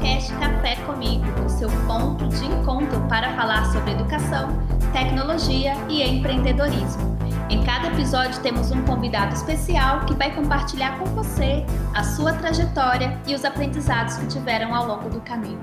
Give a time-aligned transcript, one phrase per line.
[0.00, 4.48] podcast Café Comigo, o seu ponto de encontro para falar sobre educação,
[4.94, 7.18] tecnologia e empreendedorismo.
[7.50, 13.20] Em cada episódio temos um convidado especial que vai compartilhar com você a sua trajetória
[13.26, 15.60] e os aprendizados que tiveram ao longo do caminho.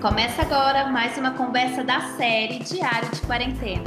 [0.00, 3.84] Começa agora mais uma conversa da série Diário de Quarentena.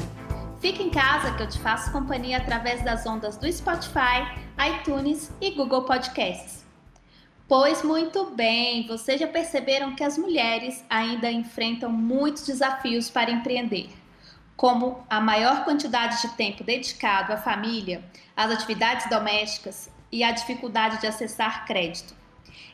[0.60, 4.28] Fique em casa que eu te faço companhia através das ondas do Spotify,
[4.60, 6.67] iTunes e Google Podcasts.
[7.48, 13.90] Pois muito bem, vocês já perceberam que as mulheres ainda enfrentam muitos desafios para empreender,
[14.58, 18.04] como a maior quantidade de tempo dedicado à família,
[18.36, 22.14] às atividades domésticas e a dificuldade de acessar crédito.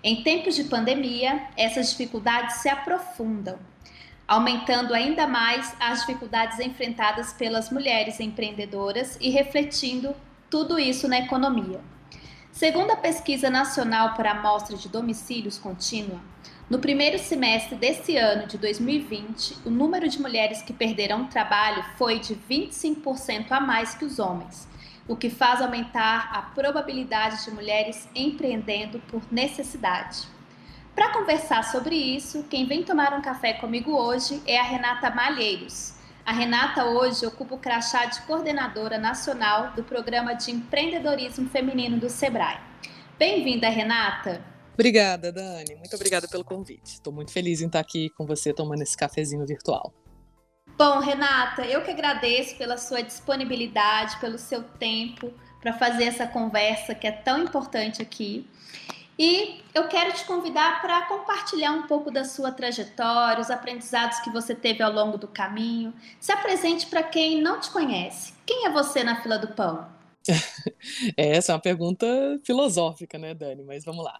[0.04, 3.60] Em tempos de pandemia, essas dificuldades se aprofundam,
[4.28, 10.16] aumentando ainda mais as dificuldades enfrentadas pelas mulheres empreendedoras e refletindo
[10.50, 11.80] tudo isso na economia.
[12.54, 16.22] Segundo a Pesquisa Nacional para Amostra de Domicílios Contínua,
[16.70, 21.84] no primeiro semestre desse ano de 2020, o número de mulheres que perderam o trabalho
[21.98, 24.68] foi de 25% a mais que os homens,
[25.08, 30.28] o que faz aumentar a probabilidade de mulheres empreendendo por necessidade.
[30.94, 35.96] Para conversar sobre isso, quem vem tomar um café comigo hoje é a Renata Malheiros,
[36.26, 42.10] a Renata hoje ocupa o crachá de coordenadora nacional do Programa de Empreendedorismo Feminino do
[42.10, 42.60] Sebrae.
[43.20, 44.42] Bem-vinda, Renata!
[44.74, 45.76] Obrigada, Dani.
[45.76, 46.94] Muito obrigada pelo convite.
[46.94, 49.94] Estou muito feliz em estar aqui com você tomando esse cafezinho virtual.
[50.78, 56.96] Bom, Renata, eu que agradeço pela sua disponibilidade, pelo seu tempo para fazer essa conversa
[56.96, 58.50] que é tão importante aqui.
[59.18, 64.32] E eu quero te convidar para compartilhar um pouco da sua trajetória, os aprendizados que
[64.32, 65.94] você teve ao longo do caminho.
[66.20, 68.34] Se apresente para quem não te conhece.
[68.46, 69.88] Quem é você na fila do pão?
[71.18, 72.06] É, essa é uma pergunta
[72.44, 73.64] filosófica, né, Dani?
[73.64, 74.20] Mas vamos lá.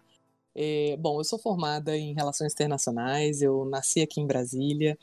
[0.54, 4.98] É, bom, eu sou formada em Relações Internacionais, eu nasci aqui em Brasília,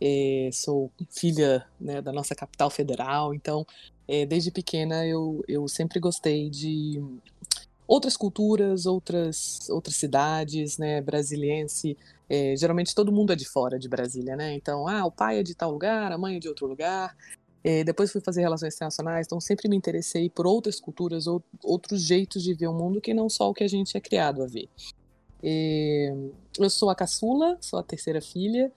[0.00, 3.66] é, sou filha né, da nossa capital federal, então,
[4.08, 7.02] é, desde pequena eu, eu sempre gostei de
[7.86, 11.96] outras culturas, outras, outras cidades, né, brasiliense.
[12.28, 14.54] É, geralmente todo mundo é de fora de Brasília, né?
[14.54, 17.14] Então, ah, o pai é de tal lugar, a mãe é de outro lugar.
[17.62, 22.02] É, depois fui fazer relações internacionais, então sempre me interessei por outras culturas, ou, outros
[22.02, 24.46] jeitos de ver o mundo que não só o que a gente é criado a
[24.46, 24.68] ver.
[25.42, 26.14] É,
[26.58, 28.70] eu sou a caçula, sou a terceira filha,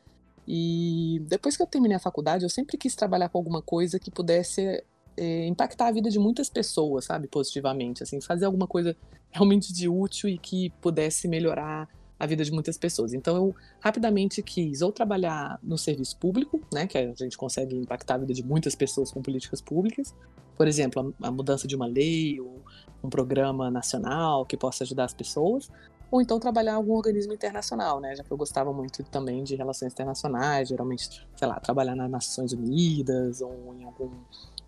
[0.48, 4.10] e depois que eu terminei a faculdade, eu sempre quis trabalhar com alguma coisa que
[4.10, 4.82] pudesse
[5.18, 8.96] é, impactar a vida de muitas pessoas, sabe, positivamente, assim, fazer alguma coisa
[9.32, 11.90] realmente de útil e que pudesse melhorar
[12.20, 13.14] a vida de muitas pessoas.
[13.14, 18.16] Então eu rapidamente quis ou trabalhar no serviço público, né, que a gente consegue impactar
[18.16, 20.16] a vida de muitas pessoas com políticas públicas,
[20.56, 22.60] por exemplo, a, a mudança de uma lei ou
[23.04, 25.70] um programa nacional que possa ajudar as pessoas,
[26.10, 28.16] ou então trabalhar em algum organismo internacional, né?
[28.16, 32.54] Já que eu gostava muito também de relações internacionais, geralmente, sei lá, trabalhar nas Nações
[32.54, 34.10] Unidas ou em algum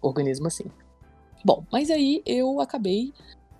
[0.01, 0.65] organismo assim.
[1.43, 3.13] Bom, mas aí eu acabei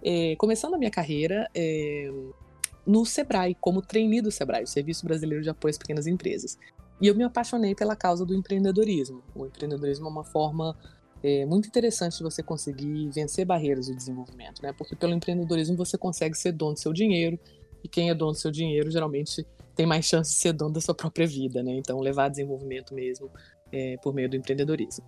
[0.04, 2.12] é, começando a minha carreira é,
[2.86, 6.58] no Sebrae, como trainee do Sebrae, o Serviço Brasileiro de Apoio às Pequenas Empresas.
[7.02, 9.24] E eu me apaixonei pela causa do empreendedorismo.
[9.34, 10.76] O empreendedorismo é uma forma
[11.24, 14.74] é, muito interessante de você conseguir vencer barreiras de desenvolvimento, né?
[14.74, 17.40] Porque pelo empreendedorismo você consegue ser dono do seu dinheiro,
[17.84, 19.46] e quem é dono do seu dinheiro geralmente
[19.76, 21.74] tem mais chance de ser dono da sua própria vida, né?
[21.74, 23.30] Então levar desenvolvimento mesmo
[23.72, 25.06] é, por meio do empreendedorismo.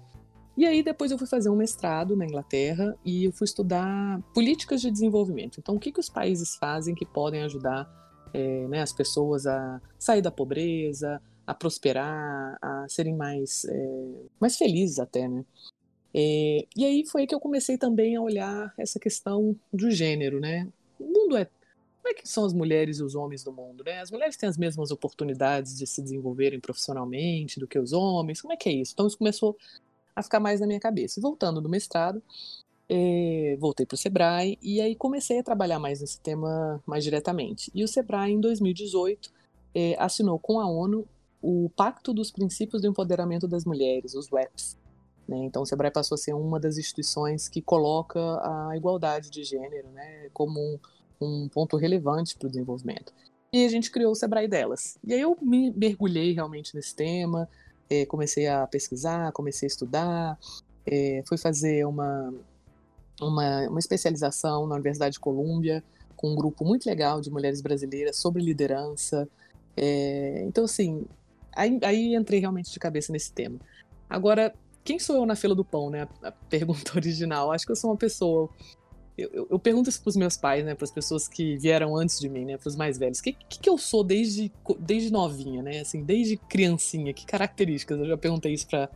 [0.58, 4.82] E aí depois eu fui fazer um mestrado na Inglaterra e eu fui estudar políticas
[4.82, 5.60] de desenvolvimento.
[5.60, 7.90] Então o que, que os países fazem que podem ajudar
[8.34, 14.58] é, né, as pessoas a sair da pobreza, a prosperar, a serem mais, é, mais
[14.58, 15.44] felizes até, né?
[16.14, 20.68] É, e aí foi que eu comecei também a olhar essa questão do gênero, né?
[21.00, 24.02] O mundo é como é que são as mulheres e os homens do mundo, né?
[24.02, 28.42] As mulheres têm as mesmas oportunidades de se desenvolverem profissionalmente do que os homens?
[28.42, 28.94] Como é que é isso?
[28.94, 29.56] Então isso começou
[30.16, 31.19] a ficar mais na minha cabeça.
[31.19, 32.22] E voltando do mestrado,
[32.90, 37.72] é, voltei para o Sebrae e aí comecei a trabalhar mais nesse tema mais diretamente.
[37.73, 39.31] E o Sebrae, em 2018,
[39.73, 41.08] é, assinou com a ONU
[41.41, 44.78] o Pacto dos Princípios do Empoderamento das Mulheres, os WEPs.
[45.28, 45.37] Né?
[45.46, 49.90] Então, o Sebrae passou a ser uma das instituições que coloca a igualdade de gênero
[49.90, 50.79] né, como um,
[51.22, 53.13] um ponto relevante para o desenvolvimento.
[53.53, 54.97] E a gente criou o Sebrae delas.
[55.03, 57.49] E aí eu me mergulhei realmente nesse tema,
[57.91, 60.40] é, comecei a pesquisar, comecei a estudar,
[60.85, 62.34] é, fui fazer uma,
[63.20, 65.84] uma, uma especialização na Universidade de Colômbia
[66.16, 69.28] com um grupo muito legal de mulheres brasileiras sobre liderança.
[69.76, 71.03] É, então, assim,
[71.53, 73.59] aí, aí entrei realmente de cabeça nesse tema.
[74.09, 74.53] Agora,
[74.85, 76.08] quem sou eu na fila do pão, né?
[76.23, 77.52] A pergunta original.
[77.52, 78.49] Acho que eu sou uma pessoa
[79.22, 80.76] eu, eu, eu pergunto isso pros meus pais, né?
[80.79, 82.58] As pessoas que vieram antes de mim, né?
[82.58, 83.20] Para os mais velhos.
[83.20, 85.79] O que, que, que, eu sou desde, desde novinha, né?
[85.79, 87.14] Assim, desde criancinha.
[87.14, 88.00] Que características?
[88.00, 88.90] Eu já perguntei isso para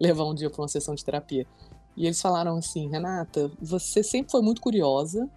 [0.00, 1.46] levar um dia para uma sessão de terapia.
[1.96, 5.28] E eles falaram assim, Renata, você sempre foi muito curiosa,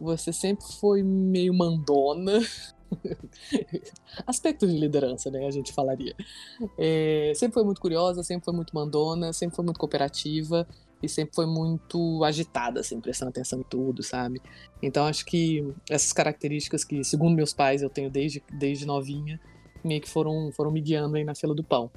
[0.00, 2.40] você sempre foi meio mandona.
[4.26, 5.46] Aspectos de liderança, né?
[5.46, 6.14] A gente falaria.
[6.78, 10.66] É, sempre foi muito curiosa, sempre foi muito mandona, sempre foi muito cooperativa
[11.02, 14.40] e sempre foi muito agitada, assim, prestando atenção em tudo, sabe?
[14.82, 19.40] Então acho que essas características que, segundo meus pais, eu tenho desde, desde novinha,
[19.84, 21.90] meio que foram, foram me guiando aí na fila do pão.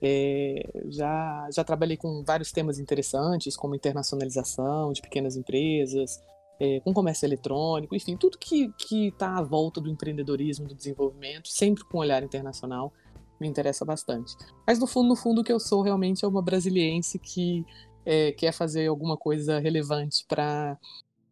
[0.00, 6.20] É, já, já trabalhei com vários temas interessantes, como internacionalização de pequenas empresas,
[6.60, 11.84] é, com comércio eletrônico, enfim, tudo que está à volta do empreendedorismo, do desenvolvimento, sempre
[11.84, 12.92] com um olhar internacional,
[13.40, 14.34] me interessa bastante.
[14.66, 17.64] Mas no fundo, no fundo, o que eu sou realmente é uma brasiliense que
[18.06, 20.78] é, quer fazer alguma coisa relevante para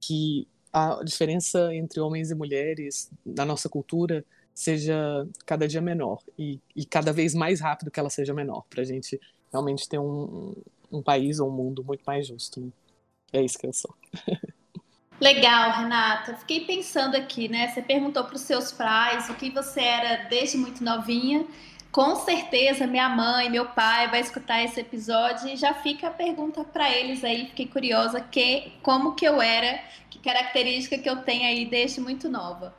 [0.00, 6.60] que a diferença entre homens e mulheres na nossa cultura seja cada dia menor e,
[6.74, 9.20] e cada vez mais rápido que ela seja menor, para a gente
[9.52, 10.52] realmente ter um,
[10.90, 12.60] um país ou um mundo muito mais justo.
[12.60, 12.70] Né?
[13.32, 13.94] É isso que eu sou.
[15.20, 16.34] Legal, Renata.
[16.34, 17.68] Fiquei pensando aqui, né?
[17.68, 21.46] Você perguntou para os seus pais o que você era desde muito novinha
[21.94, 26.64] com certeza minha mãe, meu pai vai escutar esse episódio e já fica a pergunta
[26.64, 29.80] para eles aí, fiquei curiosa que como que eu era,
[30.10, 32.74] que característica que eu tenho aí desde muito nova.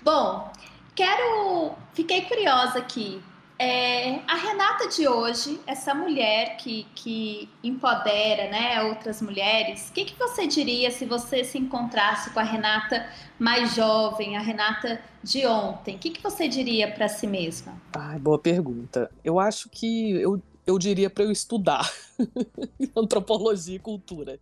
[0.00, 0.50] Bom,
[0.94, 3.22] quero, fiquei curiosa aqui.
[3.58, 10.04] É, a Renata de hoje, essa mulher que, que empodera né, outras mulheres, o que,
[10.04, 13.08] que você diria se você se encontrasse com a Renata
[13.38, 15.96] mais jovem, a Renata de ontem?
[15.96, 17.80] O que, que você diria para si mesma?
[17.96, 19.10] Ai, boa pergunta.
[19.24, 21.90] Eu acho que eu, eu diria para eu estudar
[22.94, 24.38] antropologia e cultura.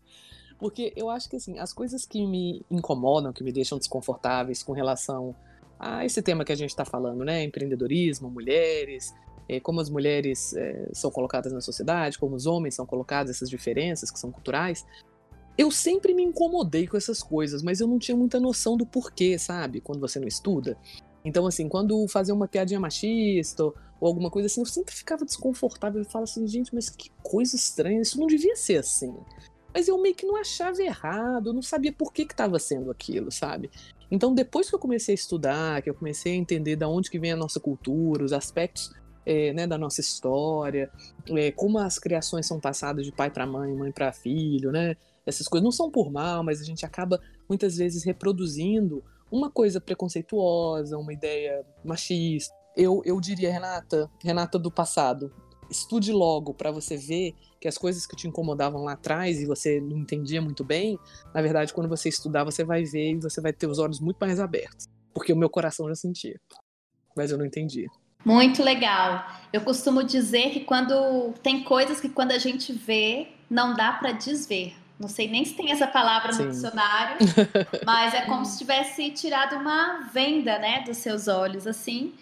[0.58, 4.72] Porque eu acho que assim, as coisas que me incomodam, que me deixam desconfortáveis com
[4.72, 5.36] relação
[5.78, 7.42] a esse tema que a gente está falando, né?
[7.42, 9.14] Empreendedorismo, mulheres,
[9.48, 13.50] é, como as mulheres é, são colocadas na sociedade, como os homens são colocados, essas
[13.50, 14.86] diferenças que são culturais.
[15.56, 19.38] Eu sempre me incomodei com essas coisas, mas eu não tinha muita noção do porquê,
[19.38, 19.80] sabe?
[19.80, 20.76] Quando você não estuda.
[21.24, 26.02] Então, assim, quando fazia uma piadinha machista ou alguma coisa assim, eu sempre ficava desconfortável
[26.02, 29.14] e falava assim, gente, mas que coisa estranha, isso não devia ser assim.
[29.74, 33.32] Mas eu meio que não achava errado, eu não sabia por que estava sendo aquilo,
[33.32, 33.68] sabe?
[34.08, 37.18] Então, depois que eu comecei a estudar, que eu comecei a entender de onde que
[37.18, 38.92] vem a nossa cultura, os aspectos
[39.26, 40.90] é, né, da nossa história,
[41.30, 44.96] é, como as criações são passadas de pai para mãe, mãe para filho, né?
[45.26, 49.80] Essas coisas não são por mal, mas a gente acaba muitas vezes reproduzindo uma coisa
[49.80, 52.54] preconceituosa, uma ideia machista.
[52.76, 55.32] Eu, eu diria, Renata, Renata do passado,
[55.70, 59.80] estude logo para você ver que as coisas que te incomodavam lá atrás e você
[59.80, 60.98] não entendia muito bem,
[61.32, 64.18] na verdade, quando você estudar, você vai ver e você vai ter os olhos muito
[64.18, 64.86] mais abertos.
[65.14, 66.40] Porque o meu coração já sentia.
[67.16, 67.88] Mas eu não entendia.
[68.24, 69.26] Muito legal.
[69.52, 74.12] Eu costumo dizer que quando tem coisas que quando a gente vê, não dá para
[74.12, 74.74] desver.
[74.98, 76.44] Não sei nem se tem essa palavra Sim.
[76.44, 77.18] no dicionário,
[77.84, 82.14] mas é como se tivesse tirado uma venda, né, dos seus olhos, assim.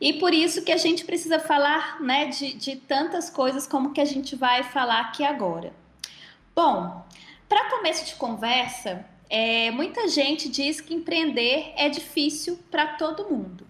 [0.00, 4.00] E por isso que a gente precisa falar né, de, de tantas coisas como que
[4.00, 5.72] a gente vai falar aqui agora.
[6.54, 7.04] Bom,
[7.48, 13.66] para começo de conversa, é, muita gente diz que empreender é difícil para todo mundo.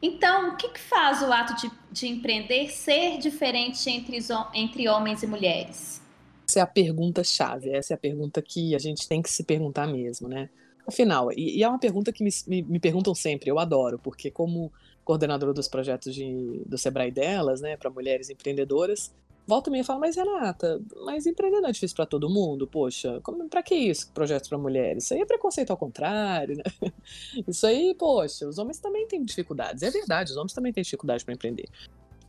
[0.00, 4.18] Então, o que, que faz o ato de, de, empreender ser diferente entre,
[4.54, 6.00] entre homens e mulheres?
[6.48, 9.86] Essa é a pergunta-chave, essa é a pergunta que a gente tem que se perguntar
[9.86, 10.48] mesmo, né?
[10.86, 14.30] Afinal, e, e é uma pergunta que me, me, me perguntam sempre, eu adoro, porque
[14.30, 14.70] como
[15.06, 19.14] coordenadora dos projetos de, do Sebrae delas, né, para mulheres empreendedoras,
[19.46, 23.62] volta e fala, mas Renata, mas empreender não é difícil para todo mundo, poxa, para
[23.62, 25.04] que isso, projetos para mulheres?
[25.04, 26.64] Isso aí é preconceito ao contrário, né?
[27.46, 31.24] Isso aí, poxa, os homens também têm dificuldades, é verdade, os homens também têm dificuldade
[31.24, 31.68] para empreender.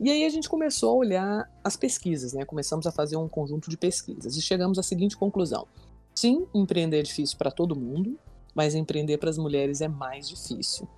[0.00, 2.44] E aí a gente começou a olhar as pesquisas, né?
[2.44, 5.66] Começamos a fazer um conjunto de pesquisas e chegamos à seguinte conclusão:
[6.14, 8.16] sim, empreender é difícil para todo mundo,
[8.54, 10.88] mas empreender para as mulheres é mais difícil.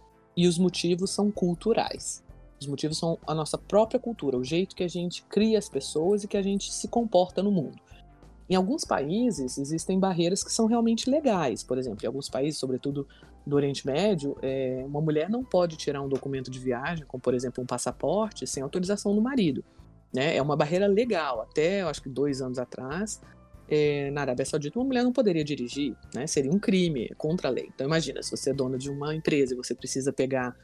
[0.40, 2.24] E os motivos são culturais.
[2.58, 6.24] Os motivos são a nossa própria cultura, o jeito que a gente cria as pessoas
[6.24, 7.76] e que a gente se comporta no mundo.
[8.48, 11.62] Em alguns países existem barreiras que são realmente legais.
[11.62, 13.06] Por exemplo, em alguns países, sobretudo
[13.46, 17.34] do Oriente Médio, é, uma mulher não pode tirar um documento de viagem, como por
[17.34, 19.62] exemplo um passaporte, sem autorização do marido.
[20.10, 20.36] Né?
[20.36, 21.42] É uma barreira legal.
[21.42, 23.20] Até, acho que dois anos atrás,
[23.70, 26.26] é, na Arábia Saudita, uma mulher não poderia dirigir, né?
[26.26, 27.70] Seria um crime, contra a lei.
[27.72, 30.56] Então imagina, se você é dona de uma empresa e você precisa pegar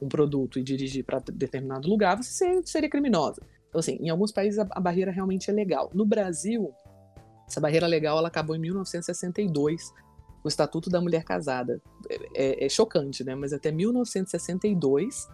[0.00, 3.42] um produto e dirigir para determinado lugar, você seria criminosa.
[3.68, 5.90] Então assim, em alguns países a, a barreira realmente é legal.
[5.92, 6.72] No Brasil,
[7.46, 9.92] essa barreira legal ela acabou em 1962,
[10.42, 11.82] o Estatuto da Mulher Casada.
[12.08, 13.34] É, é, é chocante, né?
[13.34, 15.28] Mas até 1962,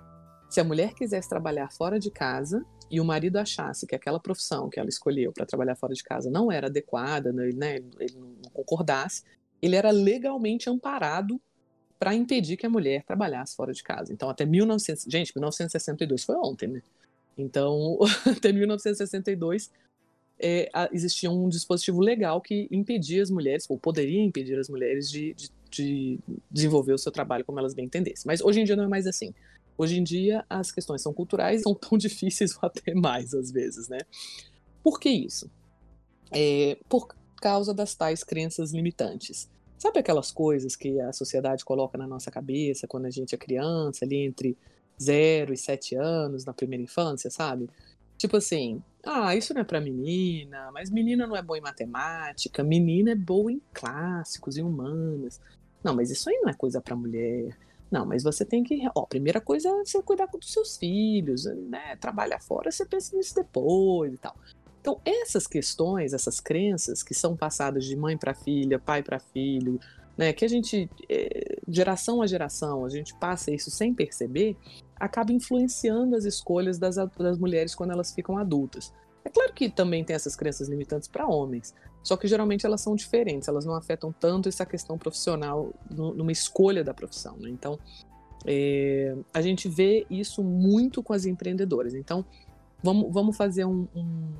[0.50, 4.68] se a mulher quisesse trabalhar fora de casa e o marido achasse que aquela profissão
[4.68, 8.50] que ela escolheu para trabalhar fora de casa não era adequada, né, né, ele não
[8.52, 9.22] concordasse,
[9.62, 11.40] ele era legalmente amparado
[12.00, 14.12] para impedir que a mulher trabalhasse fora de casa.
[14.12, 16.82] Então, até 1900, gente, 1962 foi ontem, né?
[17.38, 19.70] Então, até 1962
[20.40, 25.34] é, existia um dispositivo legal que impedia as mulheres, ou poderia impedir as mulheres de,
[25.34, 26.18] de, de
[26.50, 28.24] desenvolver o seu trabalho como elas bem entendessem.
[28.26, 29.32] Mas hoje em dia não é mais assim.
[29.80, 33.88] Hoje em dia as questões são culturais são tão difíceis ou até mais às vezes,
[33.88, 34.00] né?
[34.82, 35.50] Por que isso?
[36.30, 37.08] É, por
[37.40, 39.48] causa das tais crenças limitantes.
[39.78, 44.04] Sabe aquelas coisas que a sociedade coloca na nossa cabeça quando a gente é criança,
[44.04, 44.54] ali entre
[45.00, 47.70] 0 e 7 anos, na primeira infância, sabe?
[48.18, 52.62] Tipo assim, ah, isso não é para menina, mas menina não é boa em matemática,
[52.62, 55.40] menina é boa em clássicos e humanas.
[55.82, 57.56] Não, mas isso aí não é coisa para mulher.
[57.90, 58.80] Não, mas você tem que.
[58.94, 61.96] Ó, primeira coisa é você cuidar dos seus filhos, né?
[61.96, 64.34] Trabalhar fora, você pensa nisso depois e tal.
[64.80, 69.78] Então, essas questões, essas crenças que são passadas de mãe para filha, pai para filho,
[70.16, 74.56] né, que a gente, é, geração a geração, a gente passa isso sem perceber,
[74.96, 78.92] acaba influenciando as escolhas das, das mulheres quando elas ficam adultas.
[79.24, 82.94] É claro que também tem essas crenças limitantes para homens, só que geralmente elas são
[82.94, 87.36] diferentes, elas não afetam tanto essa questão profissional numa escolha da profissão.
[87.36, 87.50] Né?
[87.50, 87.78] Então,
[88.46, 91.94] é, a gente vê isso muito com as empreendedoras.
[91.94, 92.24] Então,
[92.82, 94.32] vamos, vamos fazer um, um,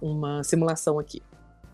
[0.00, 1.22] uma simulação aqui.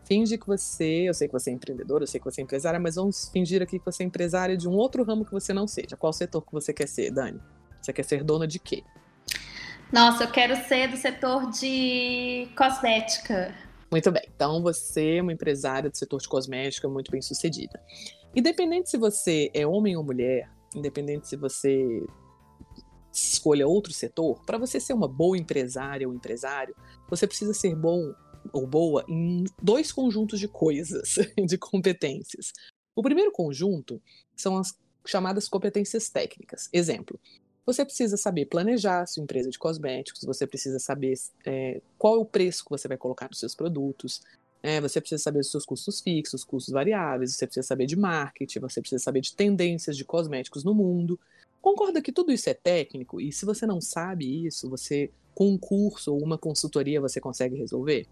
[0.05, 2.81] Finge que você, eu sei que você é empreendedora, eu sei que você é empresária,
[2.81, 5.69] mas vamos fingir aqui que você é empresária de um outro ramo que você não
[5.69, 5.97] seja.
[5.97, 7.41] Qual setor que você quer ser, Dani?
[7.81, 8.83] Você quer ser dona de quê?
[9.93, 13.55] Nossa, eu quero ser do setor de cosmética.
[13.93, 14.23] Muito bem.
[14.35, 17.79] Então você é uma empresária do setor de cosmética muito bem sucedida.
[18.35, 22.03] Independente se você é homem ou mulher, independente se você
[23.13, 26.75] escolha outro setor, para você ser uma boa empresária ou empresário,
[27.07, 28.15] você precisa ser bom
[28.51, 32.51] ou boa em dois conjuntos de coisas, de competências.
[32.97, 34.01] O primeiro conjunto
[34.35, 34.75] são as
[35.07, 36.71] chamadas competências técnicas.
[36.73, 37.21] Exemplo,
[37.65, 41.15] você precisa saber planejar a sua empresa de cosméticos, você precisa saber
[41.47, 44.21] é, qual é o preço que você vai colocar nos seus produtos,
[44.63, 48.61] é, você precisa saber dos seus custos fixos, custos variáveis, você precisa saber de marketing,
[48.61, 51.19] você precisa saber de tendências de cosméticos no mundo.
[51.61, 55.59] Concorda que tudo isso é técnico e se você não sabe isso, você com um
[55.59, 58.07] curso ou uma consultoria você consegue resolver?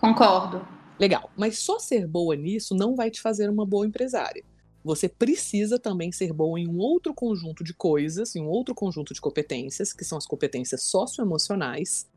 [0.00, 0.66] Concordo.
[0.98, 4.44] Legal, mas só ser boa nisso não vai te fazer uma boa empresária
[4.82, 9.12] você precisa também ser bom em um outro conjunto de coisas, em um outro conjunto
[9.12, 12.08] de competências, que são as competências socioemocionais,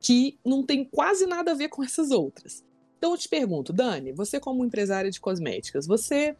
[0.00, 2.64] que não tem quase nada a ver com essas outras.
[2.98, 6.36] Então eu te pergunto, Dani, você como empresária de cosméticas, você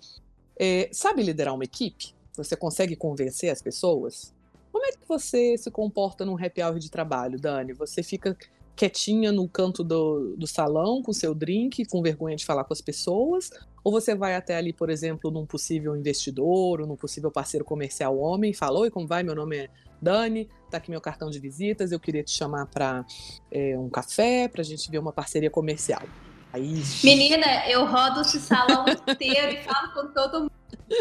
[0.56, 2.14] é, sabe liderar uma equipe?
[2.37, 4.34] Você consegue convencer as pessoas?
[4.73, 7.73] Como é que você se comporta num happy hour de trabalho, Dani?
[7.75, 8.37] Você fica
[8.76, 12.81] quietinha no canto do, do salão com seu drink, com vergonha de falar com as
[12.81, 13.50] pessoas?
[13.83, 18.19] Ou você vai até ali, por exemplo, num possível investidor, ou num possível parceiro comercial
[18.19, 19.23] homem, e fala: Oi, como vai?
[19.23, 19.69] Meu nome é
[20.00, 23.04] Dani, tá aqui meu cartão de visitas, eu queria te chamar para
[23.50, 26.02] é, um café, para a gente ver uma parceria comercial.
[26.54, 26.82] Aí...
[27.02, 30.40] Menina, eu rodo esse salão inteiro e falo com todo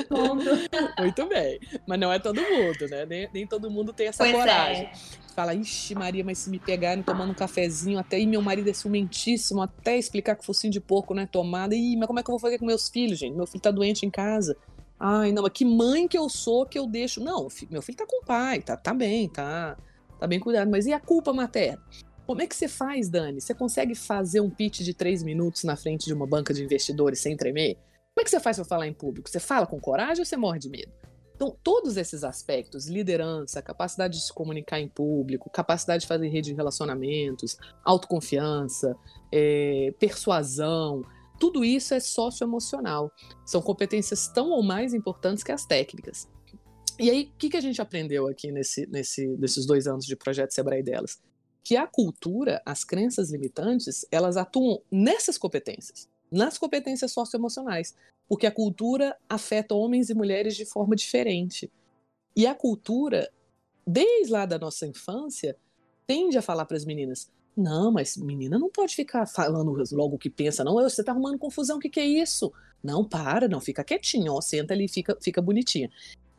[0.10, 0.50] mundo.
[0.98, 1.60] Muito bem.
[1.88, 3.06] Mas não é todo mundo, né?
[3.06, 4.38] Nem, nem todo mundo tem essa pois é.
[4.38, 4.86] coragem.
[4.86, 8.70] É fala, ixi, Maria, mas se me pegarem tomando um cafezinho, até aí meu marido
[8.70, 11.76] é ciumentíssimo, até explicar que focinho de porco não é tomada.
[11.76, 13.36] Ih, mas como é que eu vou fazer com meus filhos, gente?
[13.36, 14.56] Meu filho tá doente em casa.
[15.00, 17.20] Ai, não, mas que mãe que eu sou que eu deixo.
[17.20, 19.78] Não, meu filho tá com o pai, tá, tá bem, tá,
[20.20, 20.70] tá bem cuidado.
[20.70, 21.82] Mas e a culpa materna?
[22.26, 23.42] Como é que você faz, Dani?
[23.42, 27.20] Você consegue fazer um pitch de três minutos na frente de uma banca de investidores
[27.20, 27.76] sem tremer?
[27.76, 29.30] Como é que você faz para falar em público?
[29.30, 30.92] Você fala com coragem ou você morre de medo?
[31.36, 36.52] Então, todos esses aspectos, liderança, capacidade de se comunicar em público, capacidade de fazer rede
[36.52, 38.96] de relacionamentos, autoconfiança,
[39.32, 41.02] é, persuasão,
[41.40, 43.12] tudo isso é socioemocional.
[43.46, 46.30] São competências tão ou mais importantes que as técnicas.
[47.00, 50.16] E aí, o que, que a gente aprendeu aqui nesse, nesse, nesses dois anos de
[50.16, 51.20] projeto Sebrae delas?
[51.64, 57.96] Que a cultura, as crenças limitantes, elas atuam nessas competências nas competências socioemocionais,
[58.28, 61.72] porque a cultura afeta homens e mulheres de forma diferente.
[62.36, 63.32] E a cultura,
[63.86, 65.56] desde lá da nossa infância,
[66.08, 70.20] tende a falar para as meninas: não, mas menina não pode ficar falando logo o
[70.20, 70.74] que pensa, não.
[70.74, 72.52] Você está arrumando confusão, o que, que é isso?
[72.84, 75.92] Não, para, não, fica quietinho, ó, senta ali, fica, fica bonitinha.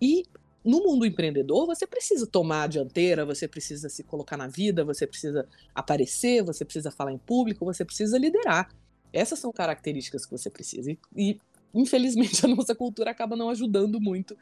[0.03, 0.25] E
[0.65, 5.07] no mundo empreendedor, você precisa tomar a dianteira, você precisa se colocar na vida, você
[5.07, 8.75] precisa aparecer, você precisa falar em público, você precisa liderar.
[9.13, 10.91] Essas são características que você precisa.
[10.91, 11.41] E, e
[11.75, 14.37] infelizmente, a nossa cultura acaba não ajudando muito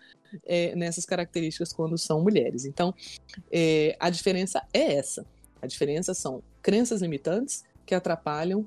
[0.47, 2.65] é, nessas características quando são mulheres.
[2.65, 2.95] Então,
[3.51, 5.27] é, a diferença é essa.
[5.61, 8.65] A diferença são crenças limitantes que atrapalham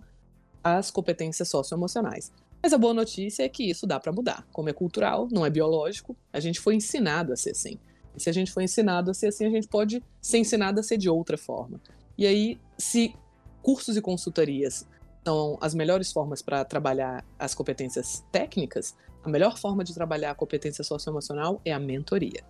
[0.62, 2.31] as competências socioemocionais.
[2.62, 4.47] Mas a boa notícia é que isso dá para mudar.
[4.51, 7.77] Como é cultural, não é biológico, a gente foi ensinado a ser assim.
[8.15, 10.83] E se a gente foi ensinado a ser assim, a gente pode ser ensinado a
[10.83, 11.79] ser de outra forma.
[12.17, 13.13] E aí, se
[13.62, 14.88] cursos e consultorias
[15.25, 20.35] são as melhores formas para trabalhar as competências técnicas, a melhor forma de trabalhar a
[20.35, 22.43] competência socioemocional é a mentoria.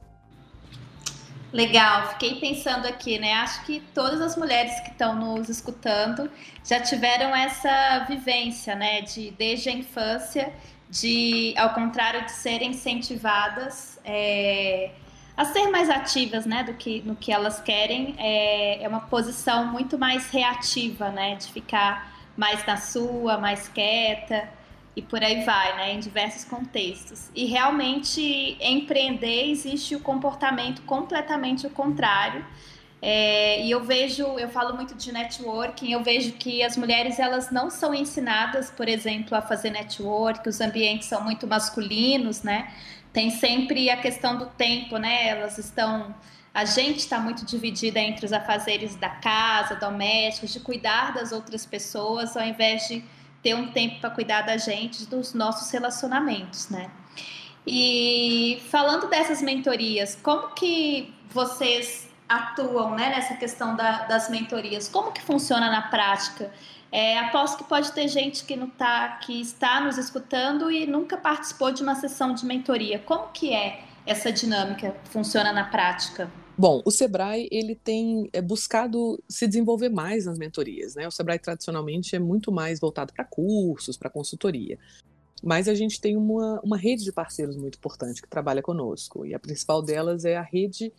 [1.56, 3.32] Legal, fiquei pensando aqui, né?
[3.36, 6.30] Acho que todas as mulheres que estão nos escutando
[6.66, 9.00] já tiveram essa vivência, né?
[9.04, 10.52] De desde a infância,
[10.90, 14.92] de ao contrário de serem incentivadas é,
[15.38, 16.62] a ser mais ativas, né?
[16.62, 21.36] Do que no que elas querem, é, é uma posição muito mais reativa, né?
[21.36, 24.46] De ficar mais na sua, mais quieta
[24.96, 27.30] e por aí vai, né, em diversos contextos.
[27.36, 32.46] E realmente empreender existe o comportamento completamente o contrário.
[33.02, 37.52] É, e eu vejo, eu falo muito de networking, eu vejo que as mulheres elas
[37.52, 42.74] não são ensinadas, por exemplo, a fazer network, os ambientes são muito masculinos, né?
[43.12, 45.28] Tem sempre a questão do tempo, né?
[45.28, 46.16] Elas estão
[46.54, 51.66] a gente está muito dividida entre os afazeres da casa, domésticos, de cuidar das outras
[51.66, 53.04] pessoas, ao invés de
[53.46, 56.90] ter um tempo para cuidar da gente, dos nossos relacionamentos, né?
[57.68, 64.90] E falando dessas mentorias, como que vocês atuam né, nessa questão da, das mentorias?
[64.90, 66.52] Como que funciona na prática?
[66.92, 71.16] É, aposto que pode ter gente que não tá, que está nos escutando e nunca
[71.16, 72.98] participou de uma sessão de mentoria.
[72.98, 74.96] Como que é essa dinâmica?
[75.12, 76.32] Funciona na prática?
[76.58, 81.06] Bom, o Sebrae ele tem é, buscado se desenvolver mais nas mentorias, né?
[81.06, 84.80] O Sebrae tradicionalmente é muito mais voltado para cursos, para consultoria.
[85.44, 89.26] Mas a gente tem uma, uma rede de parceiros muito importante que trabalha conosco.
[89.26, 90.94] E a principal delas é a rede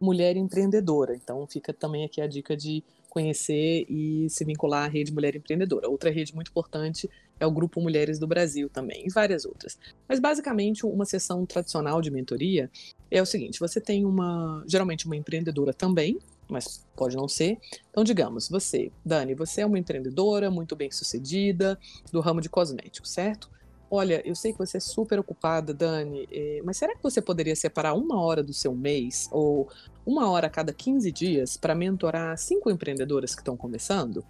[0.00, 1.14] Mulher Empreendedora.
[1.14, 5.90] Então fica também aqui a dica de conhecer e se vincular à rede Mulher Empreendedora.
[5.90, 7.08] Outra rede muito importante
[7.42, 9.76] é o Grupo Mulheres do Brasil também, e várias outras.
[10.08, 12.70] Mas basicamente, uma sessão tradicional de mentoria
[13.10, 17.58] é o seguinte: você tem uma, geralmente uma empreendedora também, mas pode não ser.
[17.90, 21.78] Então, digamos, você, Dani, você é uma empreendedora muito bem sucedida
[22.12, 23.50] do ramo de cosméticos, certo?
[23.90, 27.54] Olha, eu sei que você é super ocupada, Dani, eh, mas será que você poderia
[27.54, 29.68] separar uma hora do seu mês ou
[30.06, 34.24] uma hora a cada 15 dias para mentorar cinco empreendedoras que estão começando?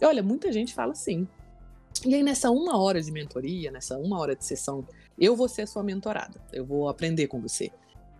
[0.00, 1.28] Olha, muita gente fala sim.
[2.04, 4.86] E aí, nessa uma hora de mentoria, nessa uma hora de sessão,
[5.18, 6.40] eu vou ser a sua mentorada.
[6.52, 7.70] Eu vou aprender com você.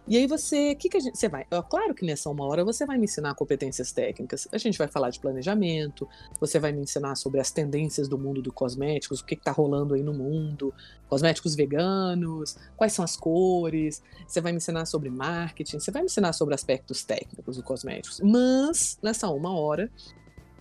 [0.09, 1.45] E aí você, que, que a gente, você vai?
[1.69, 4.49] Claro que nessa uma hora você vai me ensinar competências técnicas.
[4.51, 6.09] A gente vai falar de planejamento,
[6.41, 9.93] você vai me ensinar sobre as tendências do mundo do cosméticos, o que está rolando
[9.93, 10.73] aí no mundo,
[11.11, 14.03] cosméticos veganos, quais são as cores.
[14.27, 18.19] Você vai me ensinar sobre marketing, você vai me ensinar sobre aspectos técnicos do cosméticos.
[18.21, 19.91] Mas nessa uma hora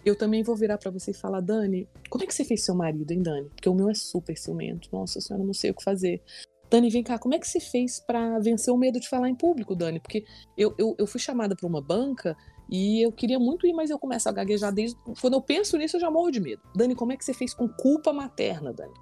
[0.06, 2.76] eu também vou virar para você e falar, Dani, como é que você fez seu
[2.76, 3.50] marido, hein, Dani?
[3.50, 4.90] Porque o meu é super ciumento.
[4.92, 6.22] Nossa senhora, não sei o que fazer.
[6.70, 9.36] Dani, vem cá, como é que você fez para vencer o medo de falar em
[9.36, 10.00] público, Dani?
[10.00, 10.26] Porque
[10.58, 12.36] eu, eu, eu fui chamada para uma banca
[12.70, 14.98] e eu queria muito ir, mas eu começo a gaguejar desde.
[15.22, 16.62] Quando eu penso nisso, eu já morro de medo.
[16.76, 18.94] Dani, como é que você fez com culpa materna, Dani?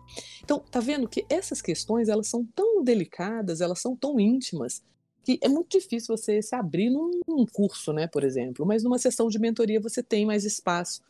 [0.43, 4.83] Então, tá vendo que essas questões, elas são tão delicadas, elas são tão íntimas,
[5.25, 8.65] que é muito difícil você se abrir num curso, né, por exemplo.
[8.65, 11.01] Mas numa sessão de mentoria você tem mais espaço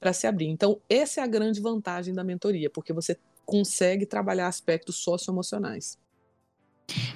[0.00, 0.48] para se abrir.
[0.48, 5.96] Então, essa é a grande vantagem da mentoria, porque você consegue trabalhar aspectos socioemocionais.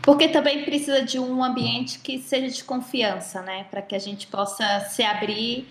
[0.02, 3.64] Porque também precisa de um ambiente que seja de confiança, né?
[3.64, 5.66] Para que a gente possa se abrir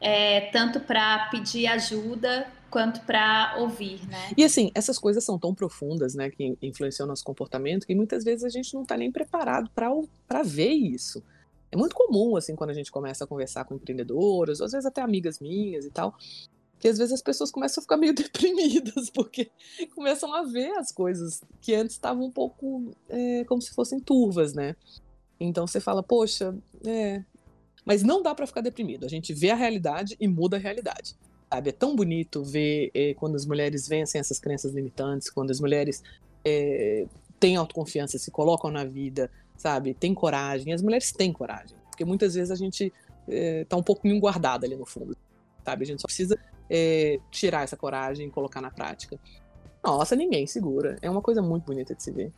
[0.00, 4.32] é, tanto para pedir ajuda quanto para ouvir, né?
[4.36, 8.24] E assim, essas coisas são tão profundas, né, que influenciam o nosso comportamento, que muitas
[8.24, 11.22] vezes a gente não está nem preparado para ver isso.
[11.70, 15.02] É muito comum, assim, quando a gente começa a conversar com empreendedoras, às vezes até
[15.02, 16.14] amigas minhas e tal,
[16.78, 19.50] que às vezes as pessoas começam a ficar meio deprimidas, porque
[19.94, 24.54] começam a ver as coisas que antes estavam um pouco é, como se fossem turvas,
[24.54, 24.76] né?
[25.40, 27.22] Então você fala, poxa, é.
[27.84, 29.06] Mas não dá para ficar deprimido.
[29.06, 31.16] A gente vê a realidade e muda a realidade.
[31.50, 31.70] Sabe?
[31.70, 36.02] É tão bonito ver é, quando as mulheres vencem essas crenças limitantes, quando as mulheres
[36.44, 37.06] é,
[37.40, 39.94] têm autoconfiança, se colocam na vida, sabe?
[39.94, 40.72] Tem coragem.
[40.72, 41.76] As mulheres têm coragem.
[41.90, 42.92] Porque muitas vezes a gente
[43.28, 45.16] é, tá um pouquinho guardada ali no fundo,
[45.64, 45.84] sabe?
[45.84, 46.38] A gente só precisa
[47.30, 49.18] tirar essa coragem e colocar na prática.
[49.82, 50.98] Nossa, ninguém segura.
[51.00, 52.30] É uma coisa muito bonita de se ver.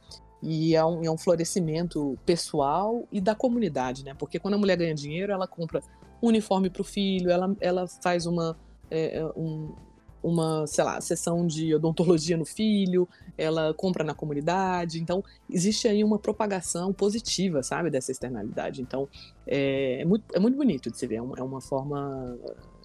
[0.42, 4.14] E é um, é um florescimento pessoal e da comunidade, né?
[4.14, 5.82] Porque quando a mulher ganha dinheiro, ela compra
[6.22, 8.56] uniforme para o filho, ela, ela faz uma,
[8.90, 9.74] é, é, um,
[10.22, 15.00] uma, sei lá, sessão de odontologia no filho, ela compra na comunidade.
[15.00, 18.82] Então, existe aí uma propagação positiva, sabe, dessa externalidade.
[18.82, 19.08] Então,
[19.46, 22.38] é, é muito, é muito bonito de se ver, é uma, é forma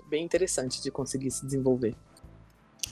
[0.10, 1.96] bem interessante de conseguir se desenvolver.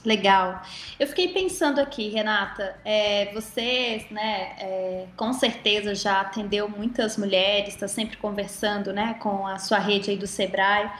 [0.04, 0.62] Legal.
[1.00, 7.70] Eu fiquei pensando aqui, Renata, é, você, né, é, com certeza já atendeu muitas mulheres,
[7.70, 10.92] está sempre conversando, né, com a sua rede aí do Sebrae.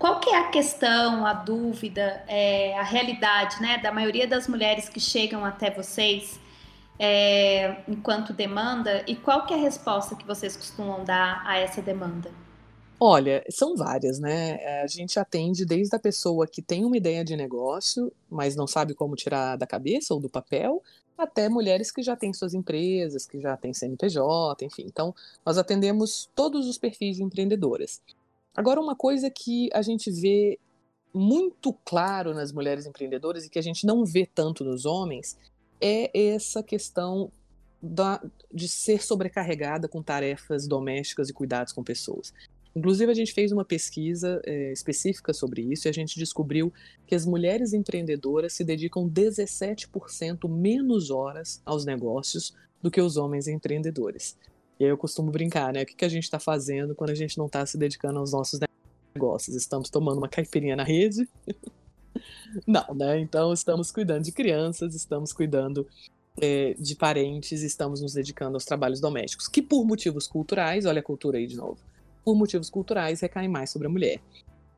[0.00, 4.88] Qual que é a questão, a dúvida, é, a realidade, né, da maioria das mulheres
[4.88, 6.40] que chegam até vocês
[6.98, 11.82] é, enquanto demanda e qual que é a resposta que vocês costumam dar a essa
[11.82, 12.30] demanda?
[12.98, 14.58] Olha, são várias, né?
[14.62, 18.66] Eh, a gente atende desde a pessoa que tem uma ideia de negócio, mas não
[18.66, 20.82] sabe como tirar da cabeça ou do papel,
[21.16, 24.84] até mulheres que já têm suas empresas, que já têm CNPJ, enfim.
[24.86, 28.00] Então, nós atendemos todos os perfis de empreendedoras.
[28.54, 30.58] Agora, uma coisa que a gente vê
[31.12, 35.36] muito claro nas mulheres empreendedoras e que a gente não vê tanto nos homens
[35.80, 37.32] é essa questão
[37.82, 42.32] da, de ser sobrecarregada com tarefas domésticas e cuidados com pessoas.
[42.74, 46.72] Inclusive, a gente fez uma pesquisa é, específica sobre isso e a gente descobriu
[47.06, 53.48] que as mulheres empreendedoras se dedicam 17% menos horas aos negócios do que os homens
[53.48, 54.36] empreendedores.
[54.80, 55.82] E aí eu costumo brincar, né?
[55.82, 58.32] O que, que a gente está fazendo quando a gente não está se dedicando aos
[58.32, 58.58] nossos
[59.14, 59.54] negócios?
[59.54, 61.28] Estamos tomando uma caipirinha na rede?
[62.66, 63.20] não, né?
[63.20, 65.86] Então estamos cuidando de crianças, estamos cuidando
[66.40, 71.04] é, de parentes, estamos nos dedicando aos trabalhos domésticos, que por motivos culturais, olha a
[71.04, 71.78] cultura aí de novo,
[72.24, 74.18] por motivos culturais recaem mais sobre a mulher.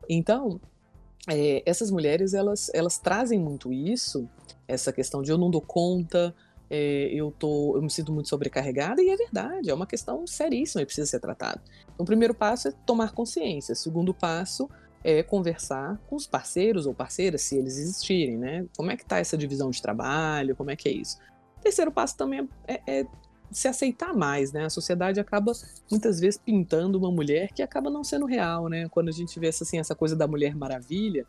[0.09, 0.61] Então,
[1.29, 4.29] é, essas mulheres elas, elas trazem muito isso,
[4.67, 6.35] essa questão de eu não dou conta,
[6.75, 10.81] é, eu, tô, eu me sinto muito sobrecarregada, e é verdade, é uma questão seríssima
[10.81, 11.61] e precisa ser tratada.
[11.85, 14.71] Então, o primeiro passo é tomar consciência, o segundo passo
[15.05, 18.65] é conversar com os parceiros ou parceiras, se eles existirem, né?
[18.75, 21.19] Como é que está essa divisão de trabalho, como é que é isso?
[21.59, 23.07] O terceiro passo também é, é, é
[23.51, 24.65] se aceitar mais, né?
[24.65, 25.53] A sociedade acaba
[25.91, 28.89] muitas vezes pintando uma mulher que acaba não sendo real, né?
[28.89, 31.27] Quando a gente vê assim, essa coisa da Mulher Maravilha,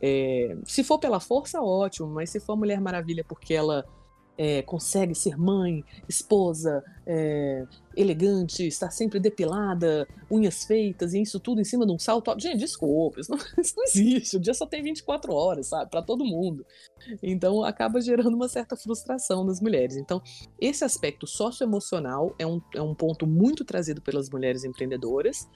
[0.00, 3.84] é, se for pela força, ótimo, mas se for a Mulher Maravilha porque ela
[4.42, 7.64] é, consegue ser mãe, esposa, é,
[7.96, 12.34] elegante, estar sempre depilada, unhas feitas, e isso tudo em cima de um salto.
[12.40, 14.36] Gente, desculpa, isso não, isso não existe.
[14.36, 15.88] O dia só tem 24 horas, sabe?
[15.88, 16.66] Para todo mundo.
[17.22, 19.96] Então acaba gerando uma certa frustração nas mulheres.
[19.96, 20.20] Então,
[20.60, 25.48] esse aspecto socioemocional é um, é um ponto muito trazido pelas mulheres empreendedoras.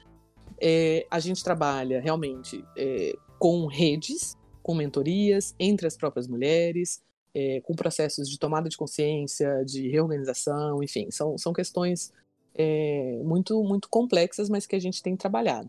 [0.62, 7.04] É, a gente trabalha realmente é, com redes, com mentorias entre as próprias mulheres
[7.36, 12.10] é, com processos de tomada de consciência, de reorganização, enfim, são, são questões
[12.54, 15.68] é, muito, muito complexas, mas que a gente tem trabalhado.